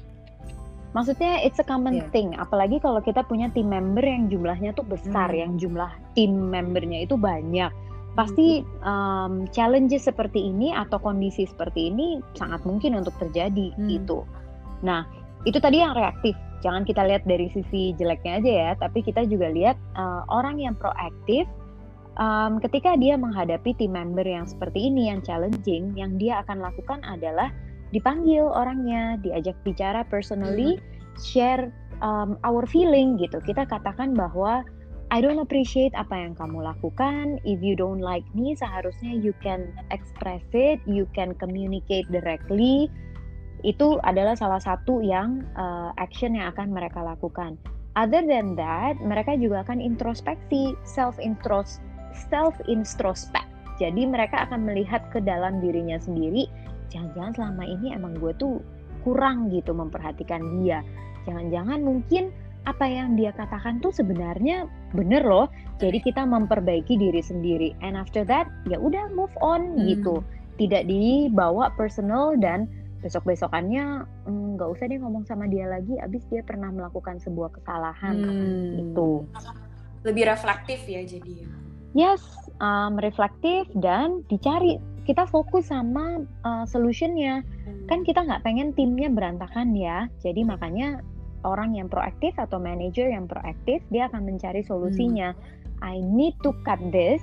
Maksudnya 0.91 1.39
it's 1.47 1.55
a 1.55 1.63
common 1.63 2.03
Iya. 2.03 2.07
thing. 2.11 2.35
Apalagi 2.35 2.83
kalau 2.83 2.99
kita 2.99 3.23
punya 3.23 3.47
tim 3.55 3.71
member 3.71 4.03
yang 4.03 4.27
jumlahnya 4.27 4.75
tuh 4.75 4.83
besar, 4.83 5.31
Hmm. 5.31 5.39
yang 5.39 5.51
jumlah 5.55 5.91
tim 6.15 6.51
membernya 6.51 7.07
itu 7.07 7.15
banyak. 7.15 7.71
Pasti 8.11 8.59
um, 8.83 9.47
challenges 9.55 10.03
seperti 10.05 10.51
ini 10.51 10.75
atau 10.75 10.99
kondisi 10.99 11.47
seperti 11.47 11.87
ini 11.93 12.19
sangat 12.35 12.61
mungkin 12.67 12.99
untuk 12.99 13.15
terjadi 13.17 13.71
Hmm. 13.75 13.87
gitu. 13.87 14.27
Nah, 14.83 15.07
itu 15.47 15.57
tadi 15.57 15.79
yang 15.79 15.95
reaktif. 15.95 16.35
Jangan 16.61 16.85
kita 16.85 17.01
lihat 17.07 17.25
dari 17.25 17.49
sisi 17.49 17.95
jeleknya 17.97 18.37
aja 18.37 18.51
ya, 18.51 18.71
tapi 18.77 19.01
kita 19.01 19.25
juga 19.25 19.49
lihat 19.49 19.79
uh, 19.97 20.21
orang 20.29 20.61
yang 20.61 20.77
proaktif 20.77 21.49
um, 22.21 22.61
ketika 22.61 22.93
dia 22.99 23.17
menghadapi 23.17 23.73
tim 23.79 23.97
member 23.97 24.25
yang 24.25 24.45
seperti 24.45 24.91
ini 24.91 25.09
yang 25.09 25.25
challenging, 25.25 25.95
yang 25.97 26.21
dia 26.21 26.45
akan 26.45 26.61
lakukan 26.61 27.01
adalah 27.07 27.49
dipanggil 27.95 28.45
orangnya, 28.45 29.17
diajak 29.25 29.57
bicara 29.65 30.05
personally, 30.07 30.77
share 31.19 31.73
um, 32.05 32.35
our 32.43 32.63
feeling 32.67 33.15
gitu. 33.17 33.39
Kita 33.43 33.65
katakan 33.67 34.13
bahwa 34.13 34.61
I 35.11 35.19
don't 35.19 35.43
appreciate 35.43 35.91
apa 35.91 36.15
yang 36.15 36.39
kamu 36.39 36.63
lakukan. 36.63 37.43
If 37.43 37.59
you 37.59 37.75
don't 37.75 37.99
like 37.99 38.23
me, 38.31 38.55
seharusnya 38.55 39.11
you 39.11 39.35
can 39.43 39.75
express 39.91 40.39
it, 40.55 40.79
you 40.87 41.03
can 41.11 41.35
communicate 41.35 42.07
directly. 42.07 42.87
Itu 43.67 43.99
adalah 44.07 44.39
salah 44.39 44.63
satu 44.63 45.03
yang 45.03 45.43
uh, 45.59 45.91
action 45.99 46.39
yang 46.39 46.55
akan 46.55 46.71
mereka 46.71 47.03
lakukan. 47.03 47.59
Other 47.99 48.23
than 48.23 48.55
that, 48.55 48.95
mereka 49.03 49.35
juga 49.35 49.67
akan 49.67 49.83
introspeksi, 49.83 50.79
self 50.87 51.19
intros 51.19 51.83
self 52.31 52.55
introspect. 52.71 53.47
Jadi 53.79 54.07
mereka 54.07 54.47
akan 54.47 54.63
melihat 54.63 55.03
ke 55.11 55.19
dalam 55.19 55.59
dirinya 55.59 55.99
sendiri. 55.99 56.47
Jangan-jangan 56.91 57.33
selama 57.35 57.63
ini 57.67 57.87
emang 57.95 58.15
gue 58.19 58.31
tuh 58.39 58.63
kurang 59.01 59.49
gitu 59.49 59.75
memperhatikan 59.75 60.61
dia. 60.61 60.85
Jangan-jangan 61.25 61.79
mungkin 61.81 62.29
apa 62.69 62.85
yang 62.85 63.17
dia 63.17 63.33
katakan 63.33 63.81
tuh 63.81 63.89
sebenarnya 63.89 64.69
bener 64.93 65.25
loh. 65.25 65.49
Jadi 65.81 65.97
kita 65.97 66.21
memperbaiki 66.29 66.93
diri 66.93 67.21
sendiri. 67.21 67.73
And 67.81 67.97
after 67.97 68.21
that, 68.29 68.45
ya 68.69 68.77
udah 68.77 69.09
move 69.17 69.33
on 69.41 69.77
Hmm. 69.77 69.89
gitu. 69.89 70.21
Tidak 70.61 70.85
dibawa 70.85 71.73
personal 71.73 72.37
dan 72.37 72.69
besok-besokannya 73.01 74.05
"Hmm, 74.29 74.61
nggak 74.61 74.69
usah 74.77 74.85
deh 74.85 75.01
ngomong 75.01 75.25
sama 75.25 75.49
dia 75.49 75.65
lagi. 75.65 75.97
Abis 75.97 76.21
dia 76.29 76.45
pernah 76.45 76.69
melakukan 76.69 77.17
sebuah 77.17 77.49
kesalahan. 77.57 78.13
Hmm. 78.21 78.77
Gitu. 78.77 79.25
Lebih 80.05 80.29
reflektif 80.29 80.85
ya 80.85 81.01
jadi. 81.01 81.49
Yes, 81.97 82.21
um, 82.61 83.01
reflektif 83.01 83.65
dan 83.73 84.21
dicari. 84.29 84.77
Kita 85.01 85.25
fokus 85.25 85.73
sama 85.73 86.21
uh, 86.45 86.65
solutionnya. 86.69 87.41
Hmm. 87.41 87.89
Kan 87.89 87.99
kita 88.05 88.21
nggak 88.21 88.45
pengen 88.45 88.69
timnya 88.77 89.09
berantakan 89.09 89.73
ya. 89.73 90.05
Jadi 90.21 90.45
makanya 90.45 91.01
orang 91.43 91.77
yang 91.77 91.87
proaktif 91.89 92.35
atau 92.37 92.61
manager 92.61 93.09
yang 93.09 93.25
proaktif 93.25 93.81
dia 93.89 94.07
akan 94.09 94.25
mencari 94.25 94.61
solusinya. 94.65 95.33
I 95.81 95.97
need 95.97 96.37
to 96.45 96.53
cut 96.61 96.77
this, 96.93 97.21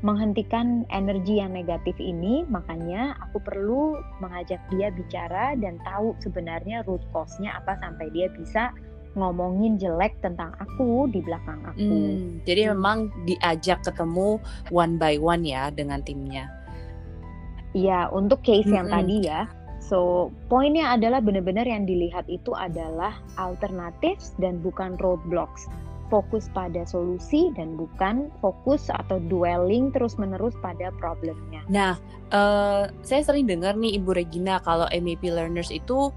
menghentikan 0.00 0.88
energi 0.88 1.40
yang 1.42 1.52
negatif 1.52 1.96
ini. 2.00 2.48
Makanya 2.48 3.20
aku 3.28 3.42
perlu 3.44 4.00
mengajak 4.24 4.60
dia 4.72 4.88
bicara 4.88 5.52
dan 5.60 5.76
tahu 5.84 6.16
sebenarnya 6.24 6.86
root 6.88 7.04
cause-nya 7.12 7.60
apa 7.60 7.76
sampai 7.84 8.08
dia 8.16 8.32
bisa 8.32 8.72
ngomongin 9.16 9.76
jelek 9.80 10.14
tentang 10.22 10.54
aku 10.62 11.10
di 11.10 11.20
belakang 11.24 11.58
aku. 11.66 11.82
Hmm, 11.82 12.38
jadi 12.46 12.72
memang 12.72 13.10
diajak 13.26 13.82
ketemu 13.82 14.38
one 14.70 14.94
by 14.96 15.18
one 15.18 15.42
ya 15.42 15.72
dengan 15.74 16.00
timnya. 16.06 16.46
Iya, 17.76 18.08
untuk 18.14 18.40
case 18.40 18.68
yang 18.68 18.88
Mm-mm. 18.88 18.96
tadi 18.96 19.16
ya. 19.28 19.44
So, 19.88 20.28
poinnya 20.52 20.92
adalah 20.92 21.24
benar-benar 21.24 21.64
yang 21.64 21.88
dilihat 21.88 22.28
itu 22.28 22.52
adalah 22.52 23.16
alternatif 23.40 24.20
dan 24.36 24.60
bukan 24.60 25.00
roadblocks. 25.00 25.64
Fokus 26.12 26.48
pada 26.52 26.84
solusi 26.88 27.52
dan 27.56 27.76
bukan 27.76 28.28
fokus 28.40 28.92
atau 28.92 29.20
dwelling 29.28 29.92
terus-menerus 29.92 30.56
pada 30.60 30.92
problemnya. 31.00 31.64
Nah, 31.72 31.96
eh, 32.32 32.92
saya 33.00 33.22
sering 33.24 33.48
dengar 33.48 33.76
nih 33.76 33.96
Ibu 33.96 34.16
Regina 34.16 34.60
kalau 34.60 34.88
MEP 34.92 35.28
learners 35.28 35.72
itu 35.72 36.12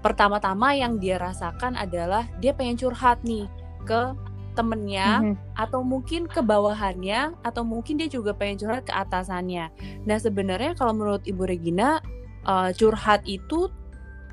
pertama-tama 0.00 0.72
yang 0.72 0.96
dia 0.96 1.20
rasakan 1.20 1.76
adalah 1.76 2.24
dia 2.40 2.56
pengen 2.56 2.80
curhat 2.80 3.20
nih 3.20 3.44
ke 3.84 4.16
temennya 4.56 5.22
Mhm. 5.24 5.34
atau 5.56 5.80
mungkin 5.84 6.26
ke 6.26 6.40
bawahannya 6.42 7.36
atau 7.44 7.62
mungkin 7.62 8.00
dia 8.00 8.08
juga 8.10 8.34
pengen 8.34 8.60
curhat 8.60 8.88
ke 8.88 8.92
atasannya. 8.92 9.68
Nah 10.04 10.16
sebenarnya 10.16 10.74
kalau 10.74 10.96
menurut 10.96 11.22
Ibu 11.24 11.44
Regina 11.46 12.00
eh, 12.46 12.70
curhat 12.76 13.24
itu 13.28 13.68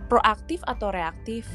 proaktif 0.08 0.64
atau 0.64 0.92
reaktif? 0.92 1.48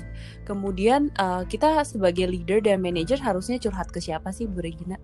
Kemudian 0.44 1.12
eh, 1.16 1.42
kita 1.48 1.84
sebagai 1.86 2.28
leader 2.28 2.60
dan 2.60 2.82
manager 2.82 3.20
harusnya 3.20 3.60
curhat 3.62 3.88
ke 3.92 4.00
siapa 4.00 4.32
sih 4.34 4.48
Bu 4.48 4.60
Regina? 4.60 4.96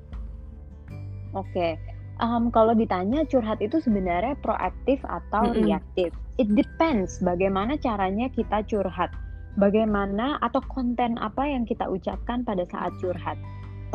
Oke, 1.37 1.77
Em, 2.19 2.51
kalau 2.51 2.75
ditanya 2.75 3.23
curhat 3.31 3.63
itu 3.63 3.79
sebenarnya 3.79 4.35
proaktif 4.43 4.99
atau 5.07 5.55
Mm-mm. 5.55 5.63
reaktif? 5.63 6.11
It 6.35 6.51
depends 6.51 7.23
bagaimana 7.23 7.79
caranya 7.79 8.27
kita 8.27 8.67
curhat, 8.67 9.15
bagaimana 9.55 10.35
atau 10.43 10.59
konten 10.67 11.15
apa 11.23 11.47
yang 11.47 11.63
kita 11.63 11.87
ucapkan 11.87 12.43
pada 12.43 12.67
saat 12.67 12.91
curhat. 12.99 13.39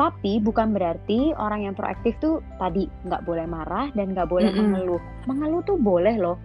Tapi 0.00 0.40
bukan 0.40 0.72
berarti 0.72 1.36
orang 1.36 1.68
yang 1.68 1.74
proaktif 1.76 2.16
tuh 2.18 2.40
tadi 2.56 2.88
nggak 3.04 3.28
boleh 3.28 3.44
marah 3.44 3.92
dan 3.92 4.16
nggak 4.16 4.26
boleh 4.32 4.48
Mm-mm. 4.48 4.72
mengeluh. 4.72 5.02
Mengeluh 5.28 5.60
tuh 5.68 5.76
boleh 5.76 6.16
loh, 6.16 6.40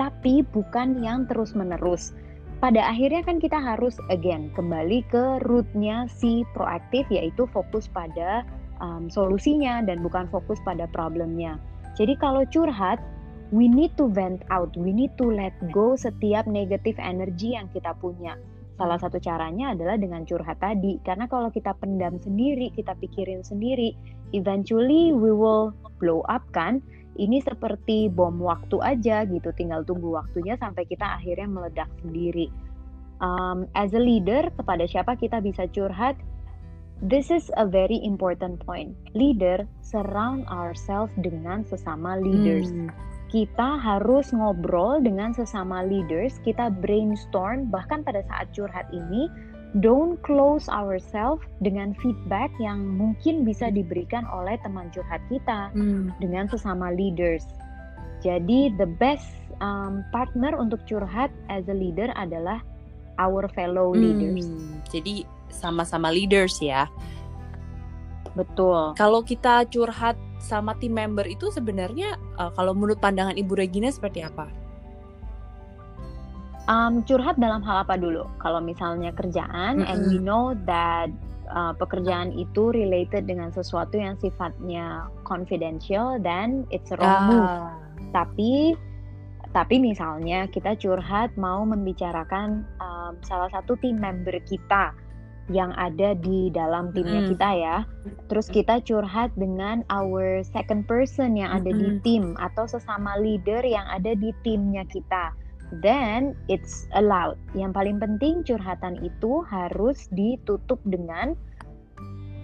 tapi 0.00 0.46
bukan 0.54 1.02
yang 1.02 1.26
terus 1.26 1.52
menerus. 1.52 2.14
Pada 2.58 2.90
akhirnya 2.90 3.22
kan 3.22 3.38
kita 3.38 3.54
harus 3.54 3.98
again 4.10 4.50
kembali 4.54 5.06
ke 5.10 5.42
rootnya 5.46 6.10
si 6.10 6.42
proaktif 6.54 7.06
yaitu 7.06 7.46
fokus 7.54 7.86
pada 7.86 8.42
um, 8.82 9.06
solusinya 9.06 9.82
dan 9.86 10.02
bukan 10.02 10.26
fokus 10.30 10.58
pada 10.66 10.90
problemnya. 10.90 11.58
Jadi 11.94 12.18
kalau 12.18 12.42
curhat, 12.50 12.98
we 13.50 13.66
need 13.66 13.94
to 13.94 14.10
vent 14.10 14.42
out, 14.50 14.74
we 14.74 14.90
need 14.90 15.14
to 15.18 15.26
let 15.26 15.54
go 15.70 15.94
setiap 15.94 16.46
negatif 16.50 16.98
energi 16.98 17.54
yang 17.54 17.70
kita 17.70 17.94
punya. 17.98 18.38
Salah 18.78 18.98
satu 19.02 19.18
caranya 19.18 19.74
adalah 19.74 19.98
dengan 19.98 20.22
curhat 20.22 20.62
tadi, 20.62 21.02
karena 21.02 21.26
kalau 21.26 21.50
kita 21.50 21.74
pendam 21.82 22.14
sendiri, 22.22 22.70
kita 22.70 22.94
pikirin 23.02 23.42
sendiri, 23.42 23.90
eventually 24.30 25.10
we 25.10 25.34
will 25.34 25.74
blow 25.98 26.22
up 26.30 26.46
kan. 26.54 26.78
Ini 27.18 27.42
seperti 27.42 28.06
bom 28.06 28.38
waktu 28.38 28.78
aja 28.78 29.26
gitu, 29.26 29.50
tinggal 29.58 29.82
tunggu 29.82 30.14
waktunya 30.14 30.54
sampai 30.54 30.86
kita 30.86 31.18
akhirnya 31.18 31.50
meledak 31.50 31.90
sendiri. 31.98 32.46
Um, 33.18 33.66
as 33.74 33.90
a 33.90 33.98
leader, 33.98 34.46
kepada 34.54 34.86
siapa 34.86 35.18
kita 35.18 35.42
bisa 35.42 35.66
curhat? 35.74 36.14
This 37.02 37.30
is 37.30 37.50
a 37.54 37.66
very 37.66 37.98
important 38.02 38.62
point. 38.62 38.94
Leader, 39.14 39.66
surround 39.82 40.46
ourselves 40.50 41.14
dengan 41.18 41.62
sesama 41.66 42.18
leaders. 42.18 42.70
Hmm. 42.70 42.90
Kita 43.28 43.78
harus 43.78 44.30
ngobrol 44.34 45.02
dengan 45.02 45.34
sesama 45.34 45.84
leaders, 45.84 46.38
kita 46.42 46.70
brainstorm, 46.70 47.70
bahkan 47.70 48.02
pada 48.02 48.24
saat 48.26 48.50
curhat 48.54 48.88
ini, 48.90 49.30
don't 49.84 50.16
close 50.24 50.64
ourselves 50.72 51.44
dengan 51.60 51.92
feedback 52.00 52.48
yang 52.56 52.80
mungkin 52.96 53.44
bisa 53.44 53.68
diberikan 53.68 54.24
oleh 54.32 54.56
teman 54.64 54.88
curhat 54.94 55.20
kita 55.28 55.68
Hmm. 55.76 56.08
dengan 56.18 56.48
sesama 56.48 56.88
leaders. 56.92 57.44
Jadi 58.24 58.72
the 58.80 58.88
best 58.98 59.28
um, 59.60 60.02
partner 60.10 60.56
untuk 60.56 60.82
curhat 60.88 61.30
as 61.52 61.68
a 61.68 61.76
leader 61.76 62.10
adalah 62.16 62.64
our 63.20 63.46
fellow 63.52 63.92
leaders. 63.94 64.46
Hmm, 64.46 64.80
Jadi 64.90 65.26
sama-sama 65.50 66.10
leaders 66.10 66.58
ya. 66.62 66.86
Betul. 68.34 68.94
Kalau 68.94 69.20
kita 69.26 69.66
curhat 69.66 70.14
sama 70.38 70.78
tim 70.78 70.94
member 70.94 71.26
itu 71.26 71.50
sebenarnya 71.50 72.14
uh, 72.38 72.54
kalau 72.54 72.70
menurut 72.70 73.02
pandangan 73.02 73.34
Ibu 73.34 73.58
Regina 73.58 73.90
seperti 73.90 74.22
apa? 74.22 74.46
Um, 76.68 77.00
curhat 77.08 77.40
dalam 77.40 77.64
hal 77.64 77.88
apa 77.88 77.96
dulu? 77.96 78.28
Kalau 78.44 78.60
misalnya 78.60 79.08
kerjaan, 79.16 79.80
and 79.88 80.04
we 80.12 80.20
know 80.20 80.52
that 80.68 81.08
uh, 81.48 81.72
pekerjaan 81.72 82.28
itu 82.36 82.76
related 82.76 83.24
dengan 83.24 83.48
sesuatu 83.48 83.96
yang 83.96 84.20
sifatnya 84.20 85.08
confidential, 85.24 86.20
then 86.20 86.68
it's 86.68 86.92
a 86.92 87.00
wrong 87.00 87.24
move. 87.32 87.48
Ah. 87.48 87.72
Tapi, 88.12 88.76
tapi 89.56 89.80
misalnya 89.80 90.44
kita 90.52 90.76
curhat 90.76 91.32
mau 91.40 91.64
membicarakan 91.64 92.68
um, 92.84 93.16
salah 93.24 93.48
satu 93.48 93.72
tim 93.80 93.96
member 93.96 94.36
kita 94.44 94.92
yang 95.48 95.72
ada 95.80 96.12
di 96.12 96.52
dalam 96.52 96.92
timnya 96.92 97.24
Mm-mm. 97.24 97.32
kita 97.32 97.48
ya. 97.56 97.76
Terus 98.28 98.52
kita 98.52 98.84
curhat 98.84 99.32
dengan 99.40 99.80
our 99.88 100.44
second 100.44 100.84
person 100.84 101.32
yang 101.32 101.48
ada 101.48 101.72
di 101.72 101.96
Mm-mm. 101.96 102.04
tim 102.04 102.24
atau 102.36 102.68
sesama 102.68 103.16
leader 103.16 103.64
yang 103.64 103.88
ada 103.88 104.12
di 104.12 104.36
timnya 104.44 104.84
kita. 104.84 105.32
Then 105.70 106.32
it's 106.48 106.88
allowed. 106.96 107.36
Yang 107.52 107.72
paling 107.76 107.96
penting 108.00 108.34
curhatan 108.44 109.04
itu 109.04 109.44
harus 109.44 110.08
ditutup 110.12 110.80
dengan 110.88 111.36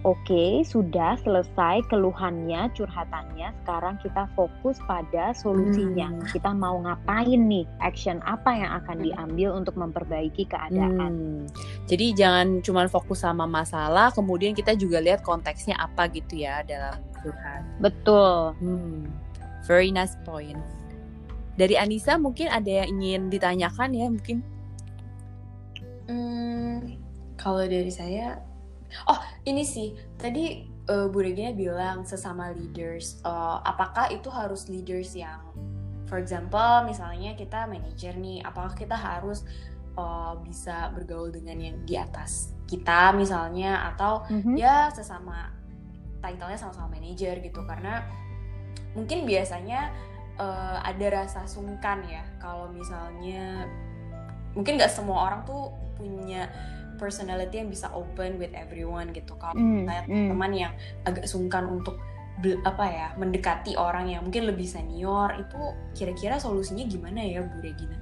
Oke, 0.05 0.61
sudah 0.61 1.17
selesai 1.17 1.81
keluhannya, 1.89 2.69
curhatannya. 2.77 3.49
Sekarang 3.65 3.97
kita 4.05 4.29
fokus 4.37 4.77
pada 4.85 5.33
solusinya. 5.33 6.13
Hmm. 6.13 6.21
Kita 6.29 6.53
mau 6.53 6.77
ngapain 6.77 7.41
nih? 7.49 7.65
Action 7.81 8.21
apa 8.21 8.53
yang 8.53 8.69
akan 8.85 9.01
diambil 9.01 9.57
untuk 9.57 9.73
memperbaiki 9.73 10.45
keadaan? 10.45 10.93
Hmm. 10.93 11.49
Jadi 11.89 12.13
jangan 12.13 12.61
cuma 12.61 12.85
fokus 12.85 13.25
sama 13.25 13.49
masalah, 13.49 14.13
kemudian 14.13 14.53
kita 14.53 14.77
juga 14.77 15.01
lihat 15.01 15.25
konteksnya 15.25 15.73
apa 15.81 16.05
gitu 16.13 16.37
ya 16.37 16.61
dalam 16.61 17.01
curhat. 17.25 17.65
Betul. 17.81 18.53
Hmm. 18.61 19.09
Very 19.65 19.89
nice 19.89 20.13
point. 20.21 20.61
Dari 21.55 21.79
Anissa 21.79 22.19
mungkin 22.19 22.51
ada 22.51 22.67
yang 22.83 22.99
ingin 22.99 23.31
ditanyakan 23.31 23.89
ya 23.95 24.07
mungkin. 24.11 24.43
Hmm, 26.05 26.99
kalau 27.39 27.63
dari 27.65 27.89
saya, 27.89 28.37
oh 29.07 29.19
ini 29.47 29.63
sih 29.65 29.95
tadi 30.19 30.67
eh, 30.67 31.07
Bu 31.09 31.17
Regina 31.23 31.55
bilang 31.55 32.03
sesama 32.05 32.51
leaders. 32.53 33.23
Eh, 33.25 33.57
apakah 33.65 34.11
itu 34.13 34.27
harus 34.29 34.67
leaders 34.69 35.15
yang, 35.15 35.41
for 36.05 36.19
example, 36.21 36.85
misalnya 36.85 37.33
kita 37.33 37.65
manajer 37.65 38.13
nih, 38.19 38.43
apakah 38.45 38.75
kita 38.75 38.93
harus 38.93 39.47
eh, 39.95 40.33
bisa 40.43 40.91
bergaul 40.91 41.31
dengan 41.31 41.57
yang 41.57 41.77
di 41.87 41.95
atas 41.95 42.51
kita 42.67 43.15
misalnya, 43.15 43.95
atau 43.95 44.27
Mhm. 44.27 44.59
ya 44.59 44.91
sesama 44.91 45.55
title-nya 46.19 46.57
sama-sama 46.57 46.97
manajer 46.97 47.37
gitu 47.39 47.61
karena 47.69 48.01
mungkin 48.97 49.29
biasanya 49.29 49.93
eh, 50.39 50.77
ada 50.83 51.05
rasa 51.23 51.47
sungkan 51.47 52.03
ya 52.07 52.23
kalau 52.39 52.71
misalnya 52.71 53.67
mungkin 54.55 54.79
nggak 54.79 54.91
semua 54.91 55.27
orang 55.31 55.41
tuh 55.43 55.71
punya 55.99 56.47
personality 56.95 57.59
yang 57.59 57.67
bisa 57.67 57.91
open 57.91 58.39
with 58.39 58.51
everyone 58.55 59.11
gitu 59.11 59.35
kalau 59.35 59.55
Mm, 59.55 59.83
saya 59.83 60.01
mm. 60.07 60.27
teman 60.31 60.51
yang 60.55 60.73
agak 61.03 61.27
sungkan 61.27 61.67
untuk 61.67 61.99
apa 62.67 62.85
ya 62.91 63.07
mendekati 63.15 63.79
orang 63.79 64.11
yang 64.11 64.27
mungkin 64.27 64.43
lebih 64.43 64.67
senior 64.67 65.31
itu 65.39 65.59
kira-kira 65.95 66.35
solusinya 66.35 66.83
gimana 66.83 67.23
ya 67.23 67.39
Bu 67.47 67.63
Regina? 67.63 67.95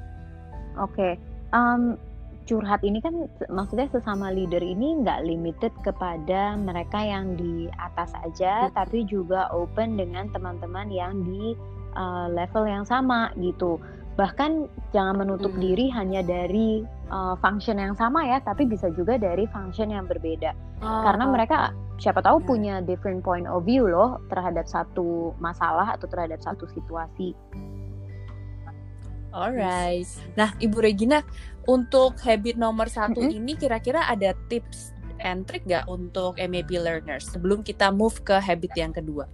Oke, 0.82 1.22
um, 1.54 2.02
curhat 2.50 2.82
ini 2.82 2.98
kan 2.98 3.30
maksudnya 3.48 3.88
sesama 3.94 4.34
leader 4.34 4.60
ini 4.60 5.06
nggak 5.06 5.22
limited 5.22 5.74
kepada 5.86 6.58
mereka 6.58 6.98
yang 6.98 7.38
di 7.38 7.70
atas 7.78 8.10
aja, 8.26 8.68
Hmm. 8.68 8.74
tapi 8.74 9.06
juga 9.06 9.54
open 9.54 10.02
dengan 10.02 10.26
teman-teman 10.34 10.90
yang 10.90 11.22
di 11.22 11.54
uh, 11.94 12.28
level 12.30 12.66
yang 12.66 12.84
sama 12.84 13.32
gitu. 13.38 13.78
Bahkan 14.14 14.70
jangan 14.94 15.26
menutup 15.26 15.50
Hmm. 15.58 15.62
diri 15.62 15.90
hanya 15.90 16.22
dari 16.22 16.86
uh, 17.10 17.34
function 17.42 17.82
yang 17.82 17.98
sama 17.98 18.22
ya, 18.30 18.38
tapi 18.46 18.70
bisa 18.70 18.94
juga 18.94 19.18
dari 19.18 19.50
function 19.50 19.90
yang 19.90 20.06
berbeda. 20.06 20.54
Karena 20.84 21.26
mereka 21.26 21.72
siapa 21.98 22.20
tahu 22.22 22.44
Ya. 22.44 22.46
punya 22.46 22.76
different 22.84 23.24
point 23.24 23.48
of 23.48 23.64
view 23.64 23.88
loh 23.88 24.20
terhadap 24.28 24.68
satu 24.68 25.32
masalah 25.40 25.96
atau 25.96 26.06
terhadap 26.12 26.44
satu 26.44 26.68
situasi. 26.76 27.34
Alright. 29.34 30.06
Nah, 30.38 30.54
Ibu 30.62 30.78
Regina, 30.78 31.26
untuk 31.66 32.22
habit 32.22 32.54
nomor 32.54 32.86
satu 32.86 33.18
Mm-mm. 33.18 33.34
ini 33.42 33.58
kira-kira 33.58 34.06
ada 34.06 34.38
tips 34.46 34.94
and 35.26 35.50
trick 35.50 35.66
nggak 35.66 35.90
untuk 35.90 36.38
MAP 36.38 36.70
learners 36.78 37.26
sebelum 37.34 37.66
kita 37.66 37.90
move 37.90 38.14
ke 38.22 38.38
habit 38.38 38.70
yang 38.78 38.94
kedua? 38.94 39.26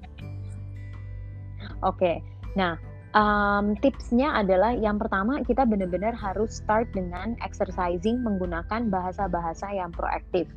Oke, 1.84 2.24
nah 2.53 2.77
um, 3.13 3.73
tipsnya 3.79 4.33
adalah 4.33 4.73
yang 4.75 5.01
pertama 5.01 5.41
kita 5.41 5.65
benar-benar 5.65 6.13
harus 6.13 6.62
start 6.62 6.89
dengan 6.93 7.33
exercising 7.41 8.21
menggunakan 8.21 8.89
bahasa-bahasa 8.89 9.69
yang 9.73 9.89
proaktif. 9.93 10.49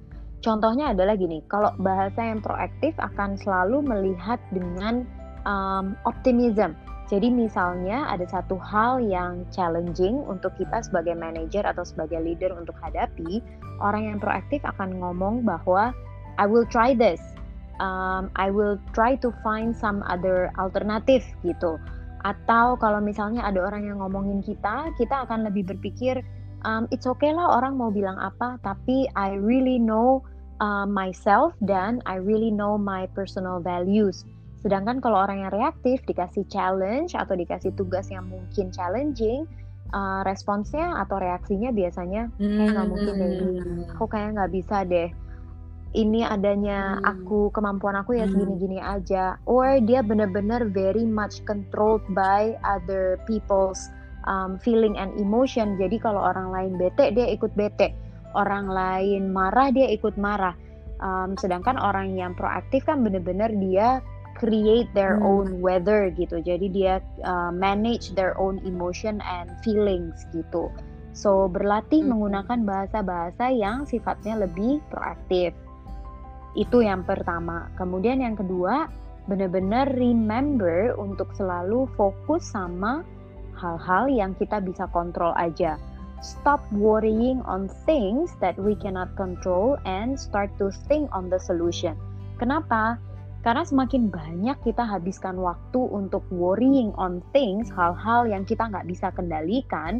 Contohnya 0.42 0.90
adalah 0.90 1.14
gini, 1.14 1.38
kalau 1.46 1.70
bahasa 1.78 2.18
yang 2.18 2.42
proaktif 2.42 2.98
akan 2.98 3.38
selalu 3.38 3.78
melihat 3.86 4.42
dengan 4.50 5.06
um, 5.46 5.94
optimism. 6.02 6.74
Jadi 7.06 7.28
misalnya 7.28 8.08
ada 8.08 8.24
satu 8.24 8.56
hal 8.58 9.04
yang 9.04 9.44
challenging 9.52 10.18
untuk 10.26 10.56
kita 10.56 10.82
sebagai 10.82 11.12
manager 11.14 11.62
atau 11.62 11.84
sebagai 11.84 12.18
leader 12.24 12.50
untuk 12.56 12.74
hadapi, 12.80 13.38
orang 13.78 14.10
yang 14.10 14.18
proaktif 14.18 14.64
akan 14.64 14.98
ngomong 14.98 15.44
bahwa 15.44 15.94
I 16.40 16.48
will 16.48 16.64
try 16.64 16.96
this 16.96 17.20
um, 17.82 18.30
I 18.38 18.48
will 18.54 18.78
try 18.94 19.18
to 19.18 19.34
find 19.42 19.74
some 19.74 20.06
other 20.06 20.54
alternative 20.56 21.26
gitu. 21.42 21.82
Atau 22.22 22.78
kalau 22.78 23.02
misalnya 23.02 23.42
ada 23.42 23.58
orang 23.66 23.90
yang 23.90 23.98
ngomongin 23.98 24.46
kita, 24.46 24.94
kita 24.94 25.26
akan 25.26 25.42
lebih 25.50 25.66
berpikir 25.74 26.22
um, 26.62 26.86
it's 26.94 27.04
okay 27.04 27.34
lah 27.34 27.58
orang 27.58 27.74
mau 27.74 27.90
bilang 27.90 28.14
apa, 28.22 28.62
tapi 28.62 29.10
I 29.18 29.34
really 29.34 29.82
know 29.82 30.22
uh, 30.62 30.86
myself 30.86 31.58
dan 31.66 31.98
I 32.06 32.22
really 32.22 32.54
know 32.54 32.78
my 32.78 33.10
personal 33.12 33.58
values. 33.58 34.22
Sedangkan 34.62 35.02
kalau 35.02 35.26
orang 35.26 35.42
yang 35.42 35.50
reaktif 35.50 36.06
dikasih 36.06 36.46
challenge 36.46 37.18
atau 37.18 37.34
dikasih 37.34 37.74
tugas 37.74 38.06
yang 38.14 38.30
mungkin 38.30 38.70
challenging, 38.70 39.42
uh, 39.90 40.22
responsnya 40.22 41.02
atau 41.02 41.18
reaksinya 41.18 41.74
biasanya 41.74 42.30
kayak 42.38 42.70
nggak 42.78 42.88
mungkin 42.88 43.14
deh, 43.18 43.30
Hmm. 43.58 43.90
aku 43.98 44.04
kayak 44.06 44.38
nggak 44.38 44.52
bisa 44.54 44.76
deh. 44.86 45.10
Ini 45.92 46.24
adanya 46.24 46.96
Hmm. 46.96 47.04
aku 47.04 47.52
kemampuan 47.52 48.00
aku 48.00 48.16
ya 48.16 48.24
Hmm. 48.24 48.32
segini-gini 48.32 48.80
aja. 48.80 49.36
Or 49.44 49.76
dia 49.84 50.00
bener-bener 50.00 50.72
very 50.72 51.04
much 51.04 51.44
controlled 51.44 52.00
by 52.16 52.56
other 52.64 53.20
people's 53.28 53.92
um, 54.24 54.56
feeling 54.56 54.96
and 54.96 55.12
emotion. 55.20 55.76
Jadi 55.76 56.00
kalau 56.00 56.24
orang 56.24 56.48
lain 56.48 56.72
bete 56.80 57.12
dia 57.12 57.28
ikut 57.28 57.52
bete, 57.52 57.92
orang 58.32 58.72
lain 58.72 59.28
marah 59.36 59.68
dia 59.68 59.92
ikut 59.92 60.16
marah. 60.16 60.56
Um, 61.02 61.36
sedangkan 61.36 61.76
orang 61.76 62.16
yang 62.16 62.32
proaktif 62.38 62.88
kan 62.88 63.04
bener-bener 63.04 63.52
dia 63.52 64.00
create 64.40 64.88
their 64.96 65.20
Hmm. 65.20 65.28
own 65.28 65.48
weather 65.60 66.08
gitu. 66.16 66.40
Jadi 66.40 66.72
dia 66.72 67.04
uh, 67.20 67.52
manage 67.52 68.16
their 68.16 68.32
own 68.40 68.64
emotion 68.64 69.20
and 69.28 69.52
feelings 69.60 70.24
gitu. 70.32 70.72
So 71.12 71.52
berlatih 71.52 72.00
Hmm. 72.00 72.16
menggunakan 72.16 72.64
bahasa-bahasa 72.64 73.52
yang 73.52 73.84
sifatnya 73.84 74.40
lebih 74.40 74.80
proaktif. 74.88 75.52
Itu 76.52 76.84
yang 76.84 77.08
pertama. 77.08 77.72
Kemudian 77.80 78.20
yang 78.20 78.36
kedua, 78.36 78.88
benar-benar 79.30 79.88
remember 79.94 80.92
untuk 80.98 81.30
selalu 81.38 81.88
fokus 81.96 82.44
sama 82.52 83.06
hal-hal 83.56 84.10
yang 84.10 84.32
kita 84.36 84.58
bisa 84.58 84.90
kontrol 84.90 85.32
aja. 85.38 85.78
Stop 86.22 86.62
worrying 86.70 87.42
on 87.46 87.66
things 87.82 88.30
that 88.38 88.54
we 88.54 88.78
cannot 88.78 89.10
control 89.18 89.74
and 89.82 90.14
start 90.14 90.54
to 90.58 90.70
think 90.86 91.10
on 91.10 91.26
the 91.26 91.38
solution. 91.42 91.98
Kenapa? 92.38 92.98
Karena 93.42 93.66
semakin 93.66 94.06
banyak 94.06 94.54
kita 94.62 94.86
habiskan 94.86 95.34
waktu 95.42 95.82
untuk 95.82 96.22
worrying 96.30 96.94
on 96.94 97.18
things, 97.34 97.74
hal-hal 97.74 98.22
yang 98.30 98.46
kita 98.46 98.70
nggak 98.70 98.86
bisa 98.86 99.10
kendalikan, 99.10 99.98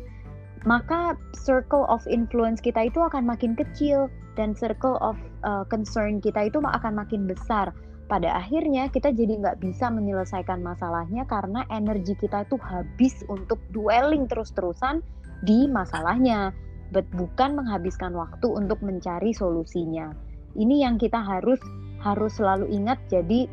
maka 0.62 1.18
circle 1.34 1.86
of 1.90 2.02
influence 2.06 2.62
kita 2.62 2.86
itu 2.86 3.02
akan 3.02 3.26
makin 3.26 3.58
kecil 3.58 4.06
dan 4.38 4.54
circle 4.54 4.96
of 5.02 5.18
uh, 5.42 5.66
concern 5.68 6.22
kita 6.22 6.48
itu 6.48 6.62
akan 6.62 6.92
makin 6.96 7.26
besar. 7.26 7.74
Pada 8.10 8.28
akhirnya 8.44 8.92
kita 8.92 9.14
jadi 9.14 9.40
nggak 9.40 9.58
bisa 9.64 9.88
menyelesaikan 9.88 10.60
masalahnya 10.60 11.24
karena 11.24 11.64
energi 11.72 12.12
kita 12.18 12.44
itu 12.44 12.60
habis 12.60 13.24
untuk 13.26 13.56
dwelling 13.72 14.28
terus-terusan 14.28 15.00
di 15.42 15.64
masalahnya, 15.66 16.52
but 16.92 17.08
bukan 17.16 17.56
menghabiskan 17.56 18.12
waktu 18.12 18.46
untuk 18.52 18.78
mencari 18.84 19.32
solusinya. 19.32 20.12
Ini 20.52 20.84
yang 20.84 21.00
kita 21.00 21.24
harus 21.24 21.58
harus 22.04 22.36
selalu 22.36 22.68
ingat. 22.68 23.00
Jadi 23.08 23.48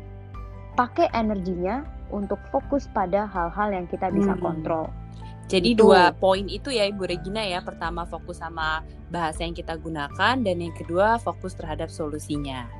pakai 0.76 1.08
energinya 1.16 1.82
untuk 2.12 2.38
fokus 2.52 2.90
pada 2.90 3.24
hal-hal 3.30 3.72
yang 3.72 3.86
kita 3.88 4.12
bisa 4.12 4.36
Hmm. 4.36 4.42
kontrol. 4.44 4.86
Jadi 5.50 5.74
Itu. 5.74 5.90
dua 5.90 6.14
poin 6.14 6.46
itu 6.46 6.70
ya 6.70 6.86
Ibu 6.86 7.10
Regina 7.10 7.42
ya. 7.42 7.58
Pertama 7.58 8.06
fokus 8.06 8.38
sama 8.38 8.86
bahasa 9.10 9.42
yang 9.42 9.52
kita 9.52 9.74
gunakan 9.74 10.38
dan 10.38 10.56
yang 10.62 10.70
kedua 10.78 11.18
fokus 11.18 11.58
terhadap 11.58 11.90
solusinya. 11.90 12.70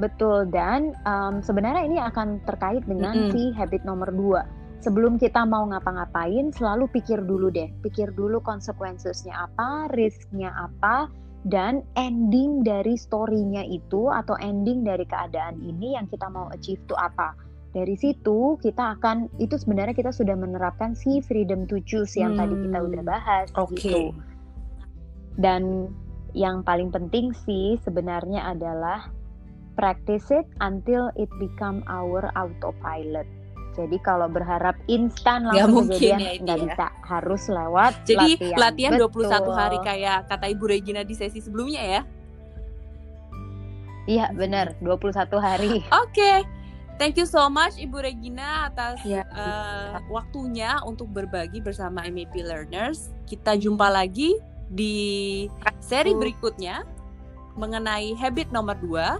Betul 0.00 0.48
dan 0.48 0.96
um, 1.04 1.44
sebenarnya 1.44 1.84
ini 1.84 2.00
akan 2.00 2.40
terkait 2.48 2.80
dengan 2.88 3.28
Mm-mm. 3.28 3.32
si 3.36 3.52
habit 3.52 3.84
nomor 3.84 4.08
dua. 4.08 4.48
Sebelum 4.82 5.14
kita 5.14 5.46
mau 5.46 5.62
ngapa-ngapain, 5.70 6.50
selalu 6.58 6.90
pikir 6.90 7.22
dulu 7.22 7.54
deh, 7.54 7.70
pikir 7.86 8.10
dulu 8.18 8.42
konsekuensinya 8.42 9.46
apa, 9.46 9.86
risknya 9.94 10.50
apa, 10.58 11.06
dan 11.46 11.86
ending 11.94 12.66
dari 12.66 12.98
story-nya 12.98 13.62
itu 13.62 14.10
atau 14.10 14.34
ending 14.42 14.82
dari 14.82 15.06
keadaan 15.06 15.62
ini 15.62 15.94
yang 15.94 16.10
kita 16.10 16.26
mau 16.26 16.50
achieve 16.50 16.82
itu 16.82 16.98
apa. 16.98 17.30
Dari 17.72 17.96
situ 17.96 18.60
kita 18.60 19.00
akan 19.00 19.32
itu 19.40 19.56
sebenarnya 19.56 19.96
kita 19.96 20.12
sudah 20.12 20.36
menerapkan 20.36 20.92
si 20.92 21.24
freedom 21.24 21.64
to 21.64 21.80
choose 21.88 22.12
yang 22.14 22.36
tadi 22.36 22.52
kita 22.52 22.78
Hmm. 22.78 22.88
udah 22.92 23.02
bahas 23.02 23.48
Oke. 23.56 23.80
gitu. 23.80 24.12
Dan 25.40 25.88
yang 26.36 26.60
paling 26.60 26.92
penting 26.92 27.32
sih 27.32 27.80
sebenarnya 27.80 28.44
adalah 28.44 29.08
practice 29.72 30.28
it 30.28 30.44
until 30.60 31.08
it 31.16 31.32
become 31.40 31.80
our 31.88 32.28
autopilot. 32.36 33.24
Jadi 33.72 33.96
kalau 34.04 34.28
berharap 34.28 34.76
instan 34.84 35.48
langsung 35.48 35.88
mungkin 35.88 35.96
kejadian 35.96 36.20
ya 36.20 36.44
nggak 36.44 36.58
ya. 36.60 36.64
bisa, 36.68 36.86
harus 37.08 37.42
lewat 37.48 37.92
Jadi 38.04 38.30
latihan. 38.36 38.58
latihan 38.60 38.92
21 39.00 39.48
hari 39.48 39.76
Betul. 39.80 39.88
kayak 39.88 40.18
kata 40.28 40.46
Ibu 40.52 40.64
Regina 40.68 41.00
di 41.00 41.14
sesi 41.16 41.40
sebelumnya 41.40 41.80
ya. 41.80 42.02
Iya 44.04 44.28
benar, 44.34 44.76
21 44.84 45.40
hari. 45.40 45.80
Oke. 46.04 46.44
Thank 47.02 47.18
you 47.18 47.26
so 47.26 47.50
much 47.50 47.82
Ibu 47.82 47.98
Regina 47.98 48.70
atas 48.70 49.02
Ya. 49.02 49.26
eh, 49.26 49.98
waktunya 50.06 50.78
untuk 50.86 51.10
berbagi 51.10 51.58
bersama 51.58 52.06
MEP 52.06 52.46
Learners. 52.46 53.10
Kita 53.26 53.58
jumpa 53.58 53.90
lagi 53.90 54.38
di 54.70 55.50
seri 55.82 56.14
berikutnya 56.14 56.86
mengenai 57.58 58.14
habit 58.14 58.54
nomor 58.54 58.78
2 58.78 59.18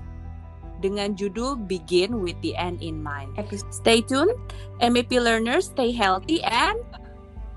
dengan 0.78 1.18
judul 1.18 1.58
Begin 1.66 2.22
with 2.22 2.38
the 2.46 2.54
End 2.54 2.78
in 2.78 3.02
Mind. 3.02 3.34
Stay 3.74 3.98
tuned, 3.98 4.30
MEP 4.78 5.18
Learners, 5.18 5.74
stay 5.74 5.90
healthy 5.90 6.38
and 6.46 6.78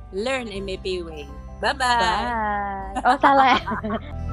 learn 0.10 0.50
MEP 0.50 1.06
way. 1.06 1.30
Bye-bye. 1.62 2.02
Bye. 2.02 3.06
Oh 3.06 3.18
salah. 3.22 3.62